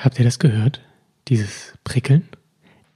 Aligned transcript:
Habt 0.00 0.18
ihr 0.18 0.24
das 0.24 0.38
gehört? 0.38 0.80
Dieses 1.28 1.74
Prickeln? 1.84 2.26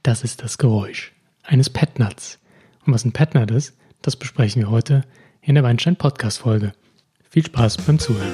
Das 0.01 0.23
ist 0.23 0.41
das 0.41 0.57
Geräusch 0.57 1.13
eines 1.43 1.69
Petnuts. 1.69 2.39
Und 2.83 2.93
was 2.93 3.05
ein 3.05 3.11
Petnut 3.11 3.51
ist, 3.51 3.77
das 4.01 4.15
besprechen 4.15 4.63
wir 4.63 4.71
heute 4.71 5.03
in 5.39 5.53
der 5.53 5.63
Weinstein 5.63 5.97
Podcast 5.97 6.39
Folge. 6.39 6.73
Viel 7.29 7.45
Spaß 7.45 7.77
beim 7.77 7.99
Zuhören. 7.99 8.33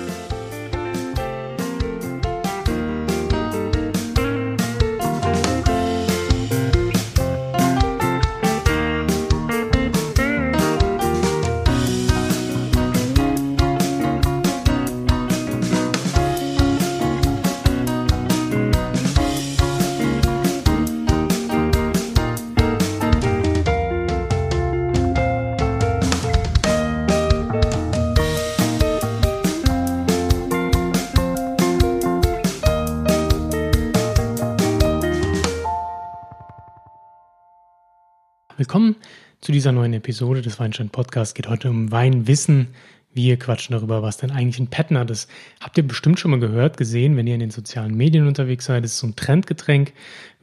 Dieser 39.72 39.80
neuen 39.80 39.94
Episode 39.94 40.42
des 40.42 40.60
Weinstein 40.60 40.90
Podcasts. 40.90 41.34
Geht 41.34 41.48
heute 41.48 41.70
um 41.70 41.94
Weinwissen. 41.94 42.68
Wir 43.14 43.40
quatschen 43.40 43.74
darüber, 43.74 44.04
was 44.04 44.18
denn 44.18 44.30
eigentlich 44.30 44.60
ein 44.60 44.68
Petnat 44.68 45.10
ist. 45.10 45.30
Habt 45.62 45.78
ihr 45.78 45.88
bestimmt 45.88 46.20
schon 46.20 46.32
mal 46.32 46.42
gehört, 46.42 46.76
gesehen, 46.76 47.16
wenn 47.16 47.26
ihr 47.26 47.36
in 47.36 47.40
den 47.40 47.52
sozialen 47.52 47.96
Medien 47.96 48.28
unterwegs 48.28 48.66
seid. 48.66 48.84
Es 48.84 48.94
ist 48.94 49.00
so 49.00 49.08
ein 49.08 49.16
Trendgetränk. 49.16 49.94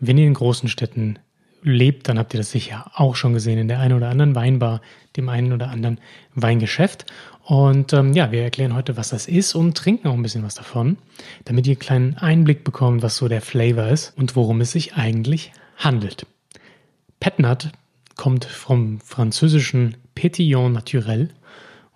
Wenn 0.00 0.16
ihr 0.16 0.26
in 0.26 0.32
großen 0.32 0.70
Städten 0.70 1.18
lebt, 1.62 2.08
dann 2.08 2.18
habt 2.18 2.32
ihr 2.32 2.38
das 2.38 2.50
sicher 2.50 2.90
auch 2.94 3.16
schon 3.16 3.34
gesehen 3.34 3.58
in 3.58 3.68
der 3.68 3.80
einen 3.80 3.92
oder 3.92 4.08
anderen 4.08 4.34
Weinbar, 4.34 4.80
dem 5.18 5.28
einen 5.28 5.52
oder 5.52 5.68
anderen 5.68 6.00
Weingeschäft. 6.34 7.04
Und 7.44 7.92
ähm, 7.92 8.14
ja, 8.14 8.32
wir 8.32 8.42
erklären 8.42 8.74
heute, 8.74 8.96
was 8.96 9.10
das 9.10 9.28
ist 9.28 9.54
und 9.54 9.76
trinken 9.76 10.08
auch 10.08 10.14
ein 10.14 10.22
bisschen 10.22 10.42
was 10.42 10.54
davon, 10.54 10.96
damit 11.44 11.66
ihr 11.66 11.72
einen 11.72 11.80
kleinen 11.80 12.16
Einblick 12.16 12.64
bekommt, 12.64 13.02
was 13.02 13.18
so 13.18 13.28
der 13.28 13.42
Flavor 13.42 13.88
ist 13.88 14.16
und 14.16 14.36
worum 14.36 14.62
es 14.62 14.72
sich 14.72 14.94
eigentlich 14.94 15.52
handelt. 15.76 16.24
Petnat 17.20 17.72
kommt 18.18 18.44
vom 18.44 19.00
französischen 19.00 19.96
Pétillant 20.14 20.68
naturel 20.68 21.30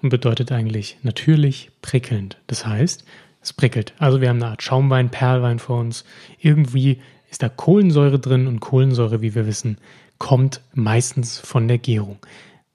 und 0.00 0.08
bedeutet 0.08 0.50
eigentlich 0.52 0.96
natürlich 1.02 1.70
prickelnd. 1.82 2.38
Das 2.46 2.64
heißt, 2.64 3.04
es 3.42 3.52
prickelt. 3.52 3.92
Also 3.98 4.22
wir 4.22 4.30
haben 4.30 4.40
eine 4.42 4.52
Art 4.52 4.62
Schaumwein, 4.62 5.10
Perlwein 5.10 5.58
vor 5.58 5.80
uns. 5.80 6.04
Irgendwie 6.38 7.02
ist 7.28 7.42
da 7.42 7.48
Kohlensäure 7.48 8.18
drin 8.18 8.46
und 8.46 8.60
Kohlensäure, 8.60 9.20
wie 9.20 9.34
wir 9.34 9.46
wissen, 9.46 9.78
kommt 10.18 10.60
meistens 10.74 11.38
von 11.38 11.66
der 11.66 11.78
Gärung. 11.78 12.18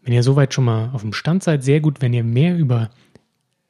Wenn 0.03 0.13
ihr 0.13 0.23
soweit 0.23 0.53
schon 0.53 0.65
mal 0.65 0.89
auf 0.93 1.01
dem 1.01 1.13
Stand 1.13 1.41
seid, 1.41 1.63
sehr 1.63 1.79
gut. 1.79 2.01
Wenn 2.01 2.13
ihr 2.13 2.25
mehr 2.25 2.57
über 2.57 2.89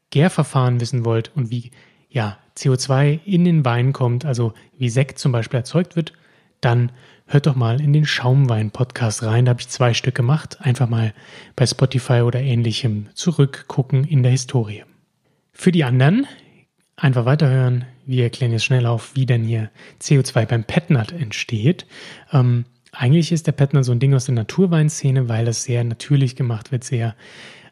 Gärverfahren 0.10 0.80
wissen 0.80 1.06
wollt 1.06 1.32
und 1.36 1.52
wie 1.52 1.70
ja, 2.10 2.40
CO2 2.58 3.20
in 3.26 3.46
den 3.46 3.64
Wein 3.64 3.94
kommt, 3.94 4.26
also 4.26 4.54
wie 4.78 4.90
Sekt 4.90 5.20
zum 5.20 5.32
Beispiel 5.32 5.60
erzeugt 5.60 5.96
wird, 5.96 6.14
dann 6.62 6.92
hört 7.28 7.46
doch 7.46 7.56
mal 7.56 7.82
in 7.82 7.94
den 7.94 8.06
Schaumwein-Podcast 8.06 9.24
rein. 9.24 9.46
Da 9.46 9.52
habe 9.52 9.62
ich 9.62 9.70
zwei 9.70 9.94
Stück 9.94 10.16
gemacht. 10.16 10.58
Einfach 10.62 10.90
mal 10.90 11.14
bei 11.56 11.66
Spotify 11.66 12.22
oder 12.22 12.40
ähnlichem 12.40 13.10
zurückgucken 13.14 14.04
in 14.06 14.24
der 14.24 14.32
Historie. 14.32 14.84
Für 15.52 15.72
die 15.72 15.84
anderen 15.84 16.28
einfach 16.96 17.26
weiterhören. 17.26 17.86
Wir 18.06 18.24
erklären 18.24 18.52
jetzt 18.52 18.66
schnell 18.66 18.86
auf, 18.86 19.16
wie 19.16 19.26
denn 19.26 19.44
hier 19.44 19.70
CO2 20.02 20.46
beim 20.46 20.64
Petnat 20.64 21.12
entsteht. 21.12 21.86
Ähm, 22.32 22.66
eigentlich 22.92 23.32
ist 23.32 23.48
der 23.48 23.52
Petnat 23.52 23.86
so 23.86 23.92
ein 23.92 24.00
Ding 24.00 24.14
aus 24.14 24.26
der 24.26 24.36
Naturweinszene, 24.36 25.30
weil 25.30 25.46
das 25.46 25.64
sehr 25.64 25.84
natürlich 25.84 26.36
gemacht 26.36 26.72
wird, 26.72 26.84
sehr 26.84 27.16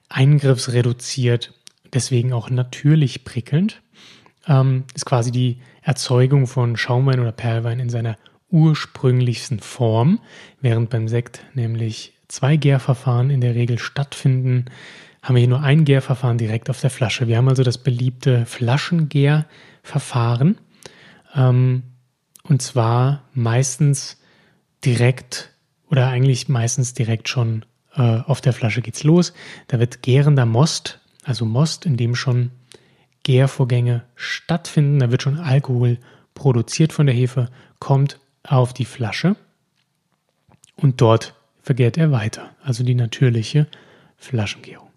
eingriffsreduziert, 0.10 1.54
deswegen 1.94 2.34
auch 2.34 2.50
natürlich 2.50 3.24
prickelnd. 3.24 3.82
Ähm, 4.48 4.84
ist 4.94 5.06
quasi 5.06 5.32
die 5.32 5.60
Erzeugung 5.82 6.46
von 6.46 6.78
Schaumwein 6.78 7.20
oder 7.20 7.32
Perlwein 7.32 7.80
in 7.80 7.90
seiner 7.90 8.18
ursprünglichsten 8.52 9.60
Form, 9.60 10.20
während 10.62 10.90
beim 10.90 11.08
Sekt 11.08 11.46
nämlich 11.54 12.14
zwei 12.28 12.58
Gärverfahren 12.58 13.30
in 13.30 13.42
der 13.42 13.54
Regel 13.56 13.80
stattfinden, 13.80 14.66
haben 15.22 15.36
wir 15.36 15.40
hier 15.40 15.50
nur 15.50 15.64
ein 15.64 15.86
Gärverfahren 15.86 16.38
direkt 16.38 16.70
auf 16.70 16.82
der 16.82 16.90
Flasche. 16.90 17.28
Wir 17.28 17.38
haben 17.38 17.50
also 17.50 17.64
das 17.64 17.80
beliebte 17.80 18.46
Flaschengärverfahren 18.46 20.58
ähm, 21.36 21.84
und 22.44 22.62
zwar 22.62 23.24
meistens 23.34 24.22
direkt 24.84 25.52
oder 25.90 26.08
eigentlich 26.08 26.48
meistens 26.48 26.94
direkt 26.94 27.30
schon 27.30 27.66
äh, 27.96 28.02
auf 28.02 28.42
der 28.42 28.54
Flasche 28.54 28.82
geht's 28.82 29.04
los. 29.04 29.34
Da 29.68 29.80
wird 29.80 30.02
gärender 30.02 30.46
Most, 30.46 31.00
also 31.24 31.46
Most, 31.46 31.86
in 31.86 31.98
dem 31.98 32.16
schon 32.16 32.52
Gärvorgänge 33.24 34.04
stattfinden. 34.16 35.00
Da 35.00 35.12
wird 35.12 35.24
schon 35.24 35.40
Alkohol 35.40 35.98
produziert 36.36 36.94
von 36.94 37.08
der 37.08 37.16
Hefe, 37.16 37.50
kommt 37.80 38.20
auf 38.48 38.74
die 38.74 38.86
Flasche 38.86 39.36
und 40.76 41.02
dort 41.02 41.36
vergärt 41.62 41.98
er 41.98 42.12
weiter, 42.12 42.52
also 42.64 42.84
die 42.84 42.96
natürliche 42.96 43.68
Flaschengärung. 44.18 44.90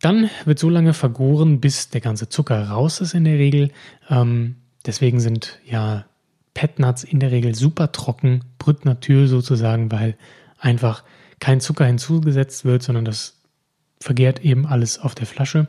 Dann 0.00 0.30
wird 0.44 0.58
so 0.58 0.70
lange 0.70 0.94
vergoren, 0.94 1.60
bis 1.60 1.90
der 1.90 2.00
ganze 2.00 2.28
Zucker 2.28 2.68
raus 2.68 3.00
ist 3.00 3.14
in 3.14 3.24
der 3.24 3.38
Regel. 3.38 3.70
Ähm, 4.08 4.56
deswegen 4.86 5.20
sind 5.20 5.60
ja 5.64 6.06
Petnuts 6.54 7.04
in 7.04 7.20
der 7.20 7.30
Regel 7.30 7.54
super 7.54 7.92
trocken, 7.92 8.44
Brut 8.58 8.84
Natur 8.84 9.26
sozusagen, 9.26 9.92
weil 9.92 10.16
einfach 10.58 11.04
kein 11.38 11.60
Zucker 11.60 11.84
hinzugesetzt 11.84 12.64
wird, 12.64 12.82
sondern 12.82 13.04
das 13.04 13.40
vergärt 14.00 14.40
eben 14.40 14.66
alles 14.66 14.98
auf 14.98 15.14
der 15.14 15.26
Flasche. 15.26 15.68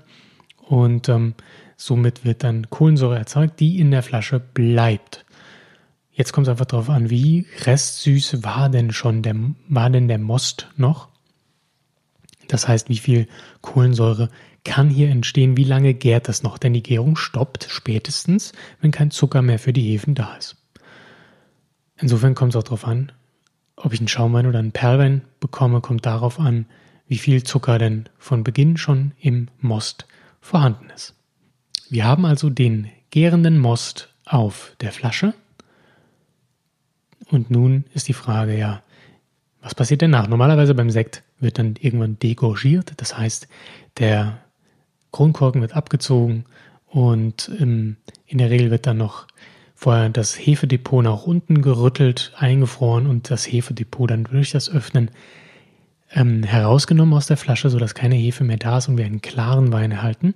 Und 0.58 1.10
ähm, 1.10 1.34
somit 1.76 2.24
wird 2.24 2.44
dann 2.44 2.70
Kohlensäure 2.70 3.18
erzeugt, 3.18 3.60
die 3.60 3.80
in 3.80 3.92
der 3.92 4.04
Flasche 4.04 4.40
bleibt. 4.40 5.26
Jetzt 6.14 6.34
kommt 6.34 6.48
es 6.48 6.52
einfach 6.52 6.66
darauf 6.66 6.90
an, 6.90 7.10
wie 7.10 7.48
restsüß 7.66 8.44
war 8.44 8.70
denn 8.70 8.92
schon 8.92 9.22
der, 9.22 9.36
war 9.70 9.90
denn 9.90 10.08
der 10.08 10.18
Most 10.18 10.68
noch? 10.76 11.10
Das 12.48 12.68
heißt, 12.68 12.90
wie 12.90 12.98
viel 12.98 13.28
Kohlensäure 13.62 14.30
kann 14.66 14.90
hier 14.90 15.10
entstehen? 15.10 15.56
Wie 15.56 15.64
lange 15.64 15.94
gärt 15.94 16.28
das 16.28 16.44
noch? 16.44 16.58
Denn 16.58 16.74
die 16.74 16.84
Gärung 16.84 17.16
stoppt 17.16 17.68
spätestens, 17.70 18.52
wenn 18.82 18.92
kein 18.92 19.10
Zucker 19.10 19.42
mehr 19.42 19.58
für 19.58 19.74
die 19.74 19.84
Hefen 19.84 20.14
da 20.16 20.36
ist. 20.36 20.58
Insofern 21.98 22.36
kommt 22.36 22.54
es 22.54 22.60
auch 22.60 22.64
darauf 22.64 22.86
an, 22.86 23.12
ob 23.76 23.94
ich 23.94 24.00
einen 24.00 24.08
Schaumwein 24.08 24.48
oder 24.48 24.60
einen 24.60 24.74
Perlwein 24.74 25.22
bekomme, 25.40 25.82
kommt 25.82 26.06
darauf 26.06 26.40
an, 26.40 26.66
wie 27.08 27.18
viel 27.18 27.44
Zucker 27.44 27.78
denn 27.78 28.10
von 28.18 28.44
Beginn 28.44 28.78
schon 28.78 29.14
im 29.20 29.48
Most 29.60 30.06
vorhanden 30.42 30.90
ist. 30.94 31.16
Wir 31.90 32.06
haben 32.06 32.26
also 32.26 32.50
den 32.50 32.90
gärenden 33.12 33.58
Most 33.58 34.14
auf 34.26 34.76
der 34.82 34.92
Flasche 34.92 35.34
und 37.32 37.50
nun 37.50 37.86
ist 37.94 38.08
die 38.08 38.14
Frage, 38.14 38.58
ja, 38.58 38.84
was 39.62 39.76
passiert 39.76 40.02
denn 40.02 40.12
nach? 40.12 40.28
Normalerweise 40.28 40.76
beim 40.76 40.90
Sekt 40.90 41.24
wird 41.40 41.60
dann 41.60 41.76
irgendwann 41.80 42.20
degorgiert, 42.20 42.94
das 42.98 43.18
heißt, 43.18 43.48
der 43.98 44.40
Kronkorken 45.12 45.62
wird 45.62 45.76
abgezogen 45.76 46.46
und 46.88 47.52
ähm, 47.60 47.98
in 48.26 48.38
der 48.38 48.50
Regel 48.50 48.72
wird 48.72 48.88
dann 48.88 48.98
noch 48.98 49.28
vorher 49.76 50.10
das 50.10 50.36
Hefedepot 50.36 51.04
nach 51.04 51.24
unten 51.24 51.62
gerüttelt, 51.62 52.34
eingefroren 52.38 53.08
und 53.08 53.32
das 53.32 53.46
Hefedepot 53.46 54.12
dann 54.12 54.26
durch 54.26 54.52
das 54.52 54.70
Öffnen 54.70 55.12
ähm, 56.14 56.44
herausgenommen 56.44 57.14
aus 57.14 57.28
der 57.28 57.38
Flasche, 57.38 57.70
sodass 57.70 57.96
keine 57.96 58.16
Hefe 58.16 58.44
mehr 58.44 58.58
da 58.58 58.78
ist 58.78 58.88
und 58.88 58.98
wir 58.98 59.06
einen 59.06 59.22
klaren 59.22 59.72
Wein 59.72 59.92
erhalten. 59.92 60.34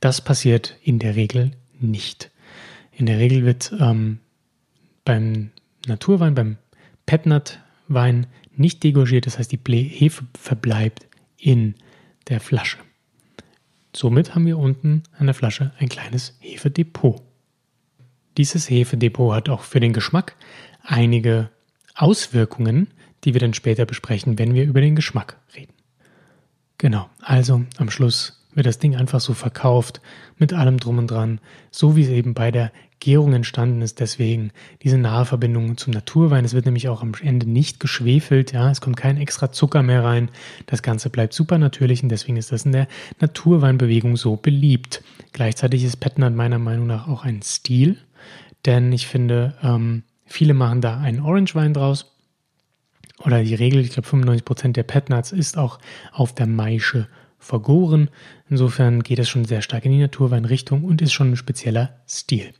Das 0.00 0.20
passiert 0.20 0.76
in 0.82 0.98
der 0.98 1.16
Regel 1.16 1.52
nicht. 1.80 2.30
In 2.92 3.06
der 3.06 3.18
Regel 3.18 3.44
wird 3.44 3.72
ähm, 3.80 4.18
beim 5.04 5.50
Naturwein, 5.88 6.34
beim 6.34 6.56
Petnat-Wein 7.06 8.26
nicht 8.54 8.82
degorgiert, 8.84 9.26
das 9.26 9.38
heißt, 9.38 9.52
die 9.52 9.82
Hefe 9.82 10.24
verbleibt 10.38 11.06
in 11.36 11.74
der 12.28 12.40
Flasche. 12.40 12.78
Somit 13.94 14.34
haben 14.34 14.46
wir 14.46 14.58
unten 14.58 15.02
an 15.18 15.26
der 15.26 15.34
Flasche 15.34 15.72
ein 15.78 15.88
kleines 15.88 16.36
Hefedepot. 16.40 17.22
Dieses 18.36 18.68
Hefedepot 18.68 19.34
hat 19.34 19.48
auch 19.48 19.62
für 19.62 19.80
den 19.80 19.92
Geschmack 19.92 20.36
einige 20.82 21.50
Auswirkungen, 21.94 22.88
die 23.24 23.34
wir 23.34 23.40
dann 23.40 23.54
später 23.54 23.86
besprechen, 23.86 24.38
wenn 24.38 24.54
wir 24.54 24.64
über 24.64 24.80
den 24.80 24.94
Geschmack 24.94 25.38
reden. 25.56 25.72
Genau, 26.76 27.10
also 27.20 27.64
am 27.78 27.90
Schluss 27.90 28.37
wird 28.58 28.66
das 28.66 28.80
Ding 28.80 28.96
einfach 28.96 29.20
so 29.20 29.34
verkauft, 29.34 30.00
mit 30.36 30.52
allem 30.52 30.78
drum 30.78 30.98
und 30.98 31.06
dran, 31.06 31.40
so 31.70 31.94
wie 31.94 32.02
es 32.02 32.08
eben 32.08 32.34
bei 32.34 32.50
der 32.50 32.72
Gärung 32.98 33.32
entstanden 33.32 33.80
ist. 33.82 34.00
Deswegen 34.00 34.50
diese 34.82 34.98
nahe 34.98 35.24
Verbindung 35.24 35.76
zum 35.76 35.92
Naturwein. 35.92 36.44
Es 36.44 36.54
wird 36.54 36.66
nämlich 36.66 36.88
auch 36.88 37.00
am 37.00 37.12
Ende 37.22 37.48
nicht 37.48 37.78
geschwefelt, 37.78 38.52
ja, 38.52 38.68
es 38.68 38.80
kommt 38.80 38.96
kein 38.96 39.16
extra 39.16 39.52
Zucker 39.52 39.84
mehr 39.84 40.02
rein. 40.02 40.28
Das 40.66 40.82
Ganze 40.82 41.08
bleibt 41.08 41.34
super 41.34 41.56
natürlich 41.56 42.02
und 42.02 42.08
deswegen 42.08 42.36
ist 42.36 42.50
das 42.50 42.66
in 42.66 42.72
der 42.72 42.88
Naturweinbewegung 43.20 44.16
so 44.16 44.34
beliebt. 44.34 45.04
Gleichzeitig 45.32 45.84
ist 45.84 46.00
Petnat 46.00 46.34
meiner 46.34 46.58
Meinung 46.58 46.88
nach 46.88 47.06
auch 47.06 47.24
ein 47.24 47.42
Stil, 47.42 47.96
denn 48.66 48.92
ich 48.92 49.06
finde, 49.06 49.54
ähm, 49.62 50.02
viele 50.26 50.52
machen 50.52 50.80
da 50.80 50.98
einen 50.98 51.20
Orange-Wein 51.20 51.74
draus. 51.74 52.12
Oder 53.24 53.44
die 53.44 53.54
Regel, 53.54 53.80
ich 53.82 53.90
glaube 53.90 54.08
95% 54.08 54.72
der 54.72 54.82
Petnuts 54.82 55.30
ist 55.30 55.58
auch 55.58 55.78
auf 56.12 56.34
der 56.34 56.46
Maische 56.46 57.06
vergoren. 57.38 58.10
Insofern 58.48 59.02
geht 59.02 59.18
es 59.18 59.28
schon 59.28 59.44
sehr 59.44 59.62
stark 59.62 59.84
in 59.84 59.92
die 59.92 60.00
Naturweinrichtung 60.00 60.84
und 60.84 61.02
ist 61.02 61.12
schon 61.12 61.32
ein 61.32 61.36
spezieller 61.36 62.00
Stil. 62.08 62.52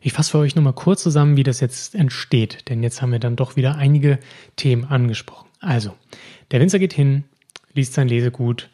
Ich 0.00 0.12
fasse 0.12 0.32
für 0.32 0.38
euch 0.38 0.54
nochmal 0.54 0.74
kurz 0.74 1.02
zusammen, 1.02 1.38
wie 1.38 1.44
das 1.44 1.60
jetzt 1.60 1.94
entsteht, 1.94 2.68
denn 2.68 2.82
jetzt 2.82 3.00
haben 3.00 3.12
wir 3.12 3.18
dann 3.18 3.36
doch 3.36 3.56
wieder 3.56 3.76
einige 3.76 4.18
Themen 4.56 4.84
angesprochen. 4.84 5.48
Also, 5.60 5.94
der 6.50 6.60
Winzer 6.60 6.78
geht 6.78 6.92
hin, 6.92 7.24
liest 7.72 7.94
sein 7.94 8.08
Lesegut 8.08 8.68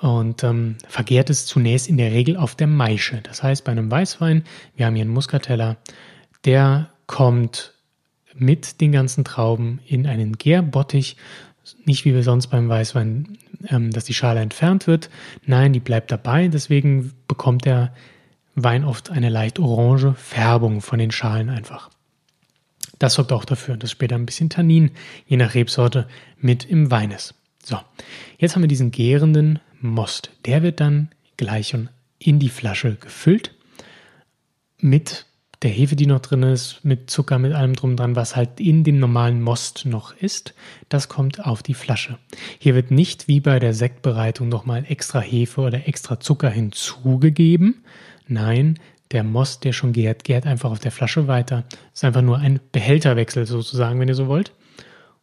und 0.00 0.42
ähm, 0.42 0.76
vergärt 0.88 1.30
es 1.30 1.46
zunächst 1.46 1.88
in 1.88 1.96
der 1.96 2.10
Regel 2.10 2.36
auf 2.36 2.56
der 2.56 2.66
Maische. 2.66 3.20
Das 3.22 3.42
heißt, 3.44 3.64
bei 3.64 3.70
einem 3.70 3.88
Weißwein, 3.88 4.42
wir 4.74 4.86
haben 4.86 4.96
hier 4.96 5.04
einen 5.04 5.14
Muscateller, 5.14 5.76
der 6.44 6.90
kommt 7.06 7.72
mit 8.34 8.80
den 8.80 8.90
ganzen 8.90 9.24
Trauben 9.24 9.80
in 9.86 10.08
einen 10.08 10.36
Gärbottich, 10.36 11.16
nicht 11.84 12.04
wie 12.04 12.14
wir 12.14 12.24
sonst 12.24 12.48
beim 12.48 12.68
Weißwein, 12.68 13.38
ähm, 13.68 13.90
dass 13.90 14.04
die 14.04 14.14
Schale 14.14 14.40
entfernt 14.40 14.86
wird. 14.86 15.10
Nein, 15.46 15.72
die 15.72 15.80
bleibt 15.80 16.10
dabei. 16.10 16.48
Deswegen 16.48 17.12
bekommt 17.28 17.64
der 17.64 17.92
Wein 18.54 18.84
oft 18.84 19.10
eine 19.10 19.28
leicht 19.28 19.58
orange 19.58 20.14
Färbung 20.14 20.80
von 20.80 20.98
den 20.98 21.10
Schalen 21.10 21.50
einfach. 21.50 21.90
Das 22.98 23.14
sorgt 23.14 23.32
auch 23.32 23.44
dafür, 23.44 23.76
dass 23.76 23.90
später 23.90 24.14
ein 24.14 24.26
bisschen 24.26 24.50
Tannin, 24.50 24.92
je 25.26 25.36
nach 25.36 25.54
Rebsorte, 25.54 26.06
mit 26.38 26.64
im 26.64 26.90
Wein 26.90 27.10
ist. 27.10 27.34
So, 27.62 27.78
jetzt 28.38 28.54
haben 28.54 28.62
wir 28.62 28.68
diesen 28.68 28.90
gärenden 28.90 29.58
Most. 29.80 30.30
Der 30.44 30.62
wird 30.62 30.80
dann 30.80 31.10
gleich 31.36 31.74
in 32.18 32.38
die 32.38 32.48
Flasche 32.48 32.94
gefüllt 32.94 33.54
mit 34.78 35.26
der 35.64 35.72
Hefe, 35.72 35.96
die 35.96 36.06
noch 36.06 36.20
drin 36.20 36.42
ist, 36.42 36.84
mit 36.84 37.10
Zucker, 37.10 37.38
mit 37.38 37.54
allem 37.54 37.74
drum 37.74 37.96
dran, 37.96 38.16
was 38.16 38.36
halt 38.36 38.60
in 38.60 38.84
dem 38.84 39.00
normalen 39.00 39.40
Most 39.40 39.86
noch 39.86 40.14
ist, 40.14 40.54
das 40.90 41.08
kommt 41.08 41.44
auf 41.44 41.62
die 41.62 41.72
Flasche. 41.72 42.18
Hier 42.58 42.74
wird 42.74 42.90
nicht 42.90 43.28
wie 43.28 43.40
bei 43.40 43.58
der 43.58 43.72
Sektbereitung 43.72 44.50
nochmal 44.50 44.84
extra 44.86 45.20
Hefe 45.20 45.62
oder 45.62 45.88
extra 45.88 46.20
Zucker 46.20 46.50
hinzugegeben. 46.50 47.82
Nein, 48.28 48.78
der 49.10 49.24
Most, 49.24 49.64
der 49.64 49.72
schon 49.72 49.94
gärt, 49.94 50.24
gärt 50.24 50.46
einfach 50.46 50.70
auf 50.70 50.80
der 50.80 50.92
Flasche 50.92 51.28
weiter. 51.28 51.64
Ist 51.94 52.04
einfach 52.04 52.22
nur 52.22 52.38
ein 52.38 52.60
Behälterwechsel 52.72 53.46
sozusagen, 53.46 53.98
wenn 53.98 54.08
ihr 54.08 54.14
so 54.14 54.28
wollt. 54.28 54.52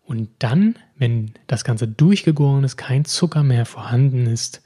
Und 0.06 0.30
dann, 0.40 0.76
wenn 0.98 1.34
das 1.46 1.64
Ganze 1.64 1.88
durchgegoren 1.88 2.64
ist, 2.64 2.78
kein 2.78 3.06
Zucker 3.06 3.44
mehr 3.44 3.68
vorhanden 3.68 4.26
ist, 4.26 4.64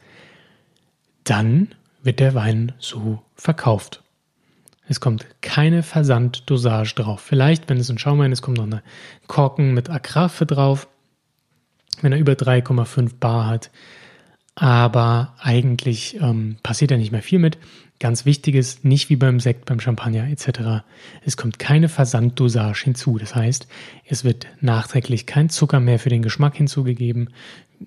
dann 1.26 1.76
wird 2.02 2.22
der 2.22 2.34
Wein 2.34 2.72
so 2.80 3.22
verkauft. 3.36 4.05
Es 4.88 5.00
kommt 5.00 5.26
keine 5.42 5.84
Versanddosage 5.84 6.96
drauf. 6.96 7.22
Vielleicht, 7.22 7.70
wenn 7.70 7.78
es 7.78 7.90
ein 7.90 7.98
Schaumwein 7.98 8.32
ist, 8.32 8.42
kommt 8.42 8.58
noch 8.58 8.66
eine 8.66 8.84
Korken 9.28 9.74
mit 9.74 9.90
Agraffe 9.90 10.46
drauf, 10.46 10.88
wenn 12.02 12.12
er 12.12 12.20
über 12.20 12.34
3,5 12.34 13.14
Bar 13.20 13.48
hat. 13.48 13.72
Aber 14.54 15.34
eigentlich 15.40 16.20
ähm, 16.22 16.58
passiert 16.64 16.92
da 16.92 16.98
nicht 16.98 17.12
mehr 17.12 17.24
viel 17.24 17.40
mit. 17.40 17.58
Ganz 18.00 18.26
wichtig 18.26 18.56
ist, 18.56 18.86
nicht 18.86 19.10
wie 19.10 19.16
beim 19.16 19.40
Sekt, 19.40 19.66
beim 19.66 19.80
Champagner 19.80 20.30
etc. 20.30 20.86
Es 21.26 21.36
kommt 21.36 21.60
keine 21.60 21.90
Versanddosage 21.90 22.84
hinzu. 22.84 23.18
Das 23.18 23.36
heißt, 23.36 23.68
es 24.06 24.24
wird 24.24 24.48
nachträglich 24.62 25.26
kein 25.26 25.50
Zucker 25.50 25.80
mehr 25.80 26.00
für 26.00 26.10
den 26.10 26.22
Geschmack 26.22 26.56
hinzugegeben. 26.56 27.32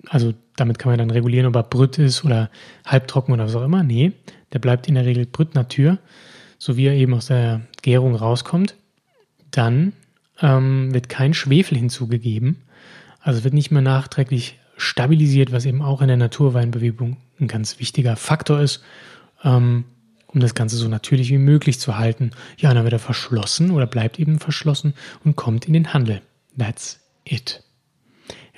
Also 0.07 0.33
damit 0.55 0.77
kann 0.77 0.91
man 0.91 0.99
dann 0.99 1.11
regulieren, 1.11 1.47
ob 1.47 1.55
er 1.55 1.63
brüt 1.63 1.97
ist 1.97 2.25
oder 2.25 2.51
halbtrocken 2.85 3.33
oder 3.33 3.45
was 3.45 3.55
auch 3.55 3.63
immer. 3.63 3.83
Nee, 3.83 4.11
der 4.53 4.59
bleibt 4.59 4.87
in 4.87 4.95
der 4.95 5.05
Regel 5.05 5.25
brüt 5.25 5.55
Natur 5.55 5.97
so 6.59 6.77
wie 6.77 6.85
er 6.85 6.93
eben 6.93 7.13
aus 7.13 7.27
der 7.27 7.61
Gärung 7.81 8.15
rauskommt, 8.15 8.75
dann 9.49 9.93
ähm, 10.41 10.93
wird 10.93 11.09
kein 11.09 11.33
Schwefel 11.33 11.77
hinzugegeben. 11.77 12.61
Also 13.21 13.43
wird 13.43 13.53
nicht 13.53 13.71
mehr 13.71 13.81
nachträglich 13.81 14.59
stabilisiert, 14.77 15.51
was 15.51 15.65
eben 15.65 15.81
auch 15.81 16.01
in 16.01 16.07
der 16.07 16.17
Naturweinbewegung 16.17 17.17
ein 17.39 17.47
ganz 17.47 17.79
wichtiger 17.79 18.15
Faktor 18.15 18.61
ist, 18.61 18.83
ähm, 19.43 19.85
um 20.27 20.39
das 20.41 20.53
Ganze 20.53 20.77
so 20.77 20.87
natürlich 20.87 21.29
wie 21.31 21.37
möglich 21.37 21.79
zu 21.79 21.97
halten. 21.97 22.31
Ja, 22.57 22.73
dann 22.73 22.83
wird 22.83 22.93
er 22.93 22.99
verschlossen 22.99 23.71
oder 23.71 23.87
bleibt 23.87 24.19
eben 24.19 24.39
verschlossen 24.39 24.93
und 25.23 25.35
kommt 25.35 25.65
in 25.65 25.73
den 25.73 25.93
Handel. 25.93 26.21
That's 26.57 26.99
it 27.25 27.63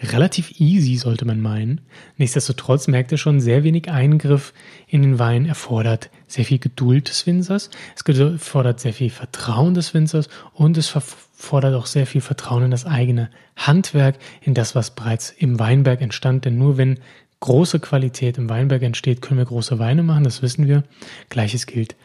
relativ 0.04 0.60
easy, 0.60 0.98
sollte 0.98 1.26
man 1.26 1.42
meinen. 1.42 1.82
Nichtsdestotrotz 2.18 2.88
merkt 2.88 3.12
er 3.12 3.18
schon, 3.18 3.40
sehr 3.40 3.64
wenig 3.64 3.90
Eingriff 3.90 4.54
in 4.88 5.02
den 5.02 5.20
Wein 5.20 5.46
erfordert 5.46 6.10
sehr 6.28 6.46
viel 6.46 6.60
Geduld 6.60 7.10
des 7.10 7.28
Winzers, 7.28 7.70
es 7.96 8.20
erfordert 8.20 8.80
sehr 8.80 8.94
viel 8.94 9.10
Vertrauen 9.10 9.74
des 9.74 9.94
Winzers 9.94 10.30
und 10.54 10.78
es 10.78 10.90
fordert 11.34 11.76
auch 11.76 11.86
sehr 11.86 12.08
viel 12.08 12.22
Vertrauen 12.22 12.64
in 12.64 12.72
das 12.72 12.86
eigene 12.86 13.30
Handwerk, 13.56 14.18
in 14.42 14.54
das, 14.54 14.76
was 14.76 14.92
bereits 14.92 15.30
im 15.32 15.60
Weinberg 15.60 16.02
entstand. 16.02 16.46
Denn 16.46 16.58
nur 16.58 16.78
wenn 16.78 17.00
große 17.40 17.80
Qualität 17.80 18.38
im 18.38 18.50
Weinberg 18.50 18.84
entsteht, 18.84 19.22
können 19.22 19.40
wir 19.40 19.46
große 19.46 19.80
Weine 19.80 20.04
machen, 20.04 20.24
das 20.24 20.42
wissen 20.42 20.68
wir. 20.68 20.84
Gleiches 21.30 21.66
gilt 21.66 21.96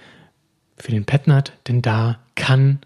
für 0.76 0.90
den 0.90 1.04
Petnat, 1.04 1.52
denn 1.68 1.82
da 1.82 2.18
kann 2.34 2.80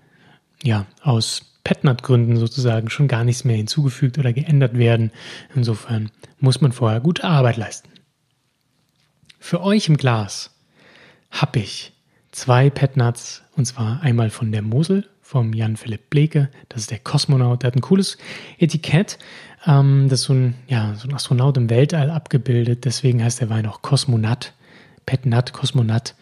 ja 0.63 0.87
aus 1.03 1.50
Petnat-Gründen 1.65 2.37
sozusagen 2.37 2.91
schon 2.91 3.09
gar 3.09 3.25
nichts 3.25 3.45
mehr 3.45 3.57
hinzugefügt 3.57 4.19
oder 4.19 4.33
geändert 4.33 4.77
werden. 4.77 5.11
Insofern 5.55 6.11
muss 6.39 6.61
man 6.61 6.73
vorher 6.73 7.01
gute 7.01 7.25
Arbeit 7.25 7.57
leisten. 7.57 7.89
Für 9.39 9.63
euch 9.63 9.89
im 9.89 9.97
Glas 9.97 10.51
habe 11.31 11.61
ich 11.61 11.93
zwei 12.33 12.71
Petnats 12.71 13.43
und 13.57 13.65
zwar 13.67 14.03
einmal 14.03 14.31
von 14.31 14.53
der 14.53 14.63
Mosel 14.63 15.09
vom 15.21 15.53
Jan 15.53 15.77
Philipp 15.77 16.11
Bleke. 16.11 16.51
Das 16.69 16.83
ist 16.83 16.91
der 16.91 16.99
Kosmonaut. 16.99 17.63
Der 17.63 17.69
hat 17.69 17.77
ein 17.77 17.83
cooles 17.83 18.19
Etikett. 18.59 19.19
Ähm, 19.65 20.09
das 20.09 20.21
ist 20.21 20.27
so 20.27 20.33
ein, 20.35 20.55
ja, 20.67 20.95
so 20.97 21.07
ein 21.07 21.15
Astronaut 21.15 21.57
im 21.57 21.71
Weltall 21.71 22.11
abgebildet. 22.11 22.85
Deswegen 22.85 23.23
heißt 23.23 23.41
der 23.41 23.49
Wein 23.49 23.67
auch 23.67 23.81
Kosmonat. 23.81 24.55
Petnat, 25.07 25.53
Kosmonat. 25.53 26.17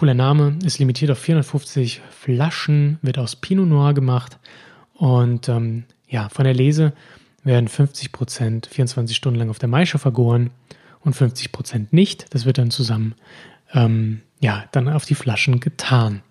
Cooler 0.00 0.14
Name, 0.14 0.58
ist 0.64 0.78
limitiert 0.78 1.10
auf 1.10 1.18
450 1.18 2.00
Flaschen, 2.08 2.98
wird 3.02 3.18
aus 3.18 3.36
Pinot 3.36 3.68
Noir 3.68 3.92
gemacht 3.92 4.38
und 4.94 5.50
ähm, 5.50 5.84
ja, 6.08 6.30
von 6.30 6.46
der 6.46 6.54
Lese 6.54 6.94
werden 7.44 7.68
50 7.68 8.10
Prozent 8.10 8.66
24 8.66 9.14
Stunden 9.14 9.38
lang 9.38 9.50
auf 9.50 9.58
der 9.58 9.68
Maische 9.68 9.98
vergoren 9.98 10.52
und 11.00 11.12
50 11.12 11.52
Prozent 11.52 11.92
nicht. 11.92 12.32
Das 12.32 12.46
wird 12.46 12.56
dann 12.56 12.70
zusammen 12.70 13.14
ähm, 13.74 14.22
ja, 14.40 14.64
dann 14.72 14.88
auf 14.88 15.04
die 15.04 15.14
Flaschen 15.14 15.60
getan. 15.60 16.22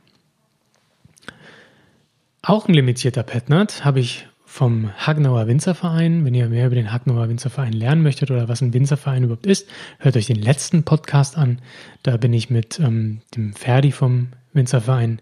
Auch 2.42 2.68
ein 2.68 2.74
limitierter 2.74 3.22
Petnat 3.22 3.86
habe 3.86 4.00
ich 4.00 4.28
vom 4.50 4.90
Hagnauer 4.98 5.48
Winzerverein. 5.48 6.26
Wenn 6.26 6.34
ihr 6.34 6.50
mehr 6.50 6.66
über 6.66 6.76
den 6.76 6.92
Hagnauer 6.92 7.30
Winzerverein 7.30 7.72
lernen 7.72 8.02
möchtet 8.02 8.32
oder 8.32 8.50
was 8.50 8.62
ein 8.62 8.74
Winzerverein 8.74 9.24
überhaupt 9.24 9.46
ist, 9.46 9.70
hört 10.00 10.18
euch 10.18 10.26
den 10.26 10.42
letzten 10.42 10.84
Podcast 10.84 11.38
an. 11.38 11.60
Da 12.02 12.18
bin 12.18 12.34
ich 12.34 12.50
mit 12.50 12.80
ähm, 12.80 13.22
dem 13.36 13.54
Ferdi 13.54 13.92
vom 13.92 14.30
Winzerverein 14.54 15.22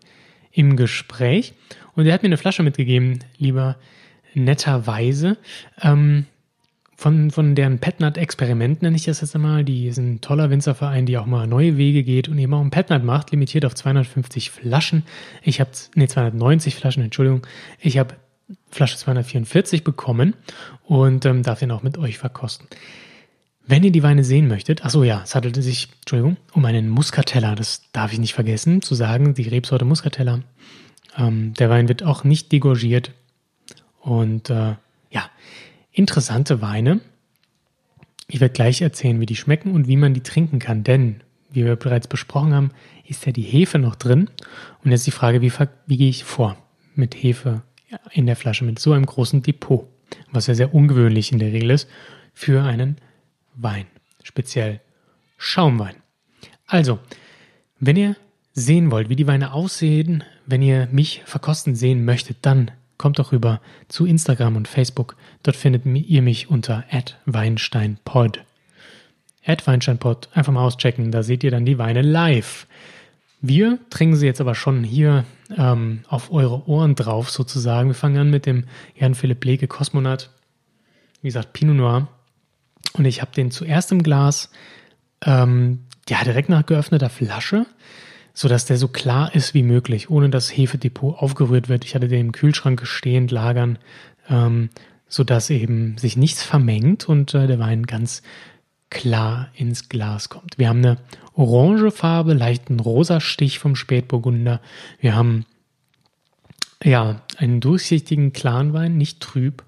im 0.53 0.77
Gespräch. 0.77 1.53
Und 1.93 2.05
er 2.05 2.13
hat 2.13 2.23
mir 2.23 2.27
eine 2.27 2.37
Flasche 2.37 2.63
mitgegeben, 2.63 3.19
lieber 3.37 3.75
netterweise. 4.33 5.37
Ähm, 5.81 6.25
von, 6.95 7.29
von 7.29 7.53
deren 7.53 7.79
Petnat-Experiment 7.79 8.81
nenne 8.81 8.95
ich 8.95 9.03
das 9.03 9.19
jetzt 9.19 9.35
einmal. 9.35 9.65
Die 9.65 9.87
ist 9.87 9.97
ein 9.97 10.21
toller 10.21 10.49
Winzerverein, 10.49 11.05
die 11.05 11.17
auch 11.17 11.25
mal 11.25 11.47
neue 11.47 11.75
Wege 11.75 12.03
geht 12.03 12.29
und 12.29 12.39
eben 12.39 12.53
auch 12.53 12.61
ein 12.61 12.71
Petnat 12.71 13.03
macht, 13.03 13.31
limitiert 13.31 13.65
auf 13.65 13.75
250 13.75 14.51
Flaschen. 14.51 15.03
Ich 15.43 15.59
habe, 15.59 15.71
nee, 15.95 16.07
290 16.07 16.75
Flaschen, 16.75 17.03
Entschuldigung. 17.03 17.45
Ich 17.81 17.97
habe 17.97 18.15
Flasche 18.69 18.97
244 18.97 19.83
bekommen 19.83 20.35
und 20.85 21.25
ähm, 21.25 21.43
darf 21.43 21.59
den 21.59 21.71
auch 21.71 21.83
mit 21.83 21.97
euch 21.97 22.17
verkosten. 22.17 22.67
Wenn 23.65 23.83
ihr 23.83 23.91
die 23.91 24.03
Weine 24.03 24.23
sehen 24.23 24.47
möchtet, 24.47 24.85
achso 24.85 25.03
ja, 25.03 25.21
es 25.23 25.35
handelte 25.35 25.61
sich, 25.61 25.89
Entschuldigung, 25.99 26.37
um 26.53 26.63
einen 26.63 26.87
Muscatella, 26.87 27.53
das 27.53 27.91
darf 27.91 28.13
ich 28.13 28.19
nicht 28.19 28.33
vergessen 28.33 28.81
zu 28.81 28.95
sagen, 28.95 29.33
die 29.33 29.49
Rebsorte 29.49 29.83
Muscatella. 29.83 30.39
Ähm, 31.17 31.53
der 31.55 31.69
Wein 31.69 31.89
wird 31.89 32.03
auch 32.03 32.23
nicht 32.23 32.51
degorgiert 32.53 33.11
und 33.99 34.49
äh, 34.49 34.75
ja, 35.11 35.29
interessante 35.91 36.61
Weine. 36.61 37.01
Ich 38.29 38.39
werde 38.39 38.53
gleich 38.53 38.81
erzählen, 38.81 39.19
wie 39.19 39.25
die 39.25 39.35
schmecken 39.35 39.73
und 39.73 39.87
wie 39.87 39.97
man 39.97 40.13
die 40.13 40.23
trinken 40.23 40.59
kann, 40.59 40.83
denn, 40.83 41.21
wie 41.49 41.65
wir 41.65 41.75
bereits 41.75 42.07
besprochen 42.07 42.53
haben, 42.53 42.71
ist 43.05 43.25
ja 43.25 43.33
die 43.33 43.41
Hefe 43.41 43.79
noch 43.79 43.95
drin 43.95 44.29
und 44.83 44.91
jetzt 44.91 45.07
die 45.07 45.11
Frage, 45.11 45.41
wie, 45.41 45.51
wie 45.87 45.97
gehe 45.97 46.09
ich 46.09 46.23
vor 46.23 46.57
mit 46.95 47.15
Hefe 47.15 47.63
in 48.11 48.25
der 48.25 48.35
Flasche 48.35 48.65
mit 48.65 48.79
so 48.79 48.93
einem 48.93 49.05
großen 49.05 49.41
Depot, 49.41 49.87
was 50.31 50.47
ja 50.47 50.55
sehr 50.55 50.73
ungewöhnlich 50.73 51.31
in 51.31 51.39
der 51.39 51.51
Regel 51.51 51.71
ist 51.71 51.89
für 52.33 52.63
einen 52.63 52.97
Wein, 53.55 53.85
speziell 54.23 54.81
Schaumwein. 55.37 55.95
Also, 56.65 56.99
wenn 57.79 57.95
ihr 57.95 58.15
sehen 58.53 58.91
wollt, 58.91 59.09
wie 59.09 59.15
die 59.15 59.27
Weine 59.27 59.53
aussehen, 59.53 60.23
wenn 60.45 60.61
ihr 60.61 60.87
mich 60.91 61.21
verkosten 61.25 61.75
sehen 61.75 62.05
möchtet, 62.05 62.37
dann 62.41 62.71
kommt 62.97 63.19
doch 63.19 63.31
rüber 63.31 63.61
zu 63.87 64.05
Instagram 64.05 64.55
und 64.55 64.67
Facebook. 64.67 65.15
Dort 65.43 65.55
findet 65.55 65.85
ihr 65.85 66.21
mich 66.21 66.49
unter 66.49 66.83
@weinsteinpod. 67.25 68.41
@weinsteinpod 69.45 70.29
einfach 70.33 70.51
mal 70.51 70.65
auschecken, 70.65 71.11
da 71.11 71.23
seht 71.23 71.43
ihr 71.43 71.51
dann 71.51 71.65
die 71.65 71.77
Weine 71.77 72.01
live. 72.01 72.67
Wir 73.39 73.79
trinken 73.89 74.15
sie 74.15 74.25
jetzt 74.25 74.41
aber 74.41 74.55
schon 74.55 74.83
hier 74.83 75.23
ähm, 75.55 76.01
auf 76.07 76.31
eure 76.31 76.67
Ohren 76.67 76.95
drauf 76.95 77.29
sozusagen. 77.29 77.89
Wir 77.89 77.95
fangen 77.95 78.17
an 78.17 78.29
mit 78.29 78.45
dem 78.45 78.65
Jan 78.95 79.15
Philipp 79.15 79.43
Leke 79.45 79.67
Kosmonaut. 79.67 80.29
Wie 81.21 81.27
gesagt, 81.27 81.53
Pinot 81.53 81.75
Noir. 81.75 82.07
Und 82.93 83.05
ich 83.05 83.21
habe 83.21 83.31
den 83.31 83.51
zuerst 83.51 83.91
im 83.91 84.03
Glas, 84.03 84.49
ähm, 85.25 85.85
ja, 86.09 86.23
direkt 86.23 86.49
nach 86.49 86.65
geöffneter 86.65 87.09
Flasche, 87.09 87.65
sodass 88.33 88.65
der 88.65 88.77
so 88.77 88.87
klar 88.87 89.33
ist 89.35 89.53
wie 89.53 89.63
möglich, 89.63 90.09
ohne 90.09 90.29
dass 90.29 90.55
Hefedepot 90.55 91.17
aufgerührt 91.17 91.69
wird. 91.69 91.85
Ich 91.85 91.95
hatte 91.95 92.07
den 92.07 92.27
im 92.27 92.31
Kühlschrank 92.31 92.85
stehend 92.85 93.31
lagern, 93.31 93.79
ähm, 94.29 94.69
sodass 95.07 95.49
eben 95.49 95.97
sich 95.97 96.17
nichts 96.17 96.43
vermengt 96.43 97.07
und 97.07 97.33
äh, 97.33 97.47
der 97.47 97.59
Wein 97.59 97.85
ganz 97.85 98.21
klar 98.89 99.49
ins 99.53 99.89
Glas 99.89 100.29
kommt. 100.29 100.57
Wir 100.57 100.69
haben 100.69 100.83
eine 100.83 100.97
orange 101.33 101.91
Farbe, 101.91 102.33
leichten 102.33 102.79
rosa 102.79 103.19
Stich 103.19 103.59
vom 103.59 103.75
Spätburgunder. 103.75 104.61
Wir 104.99 105.15
haben 105.15 105.45
ja 106.83 107.21
einen 107.37 107.59
durchsichtigen 107.59 108.33
klaren 108.33 108.73
Wein, 108.73 108.97
nicht 108.97 109.19
trüb 109.19 109.63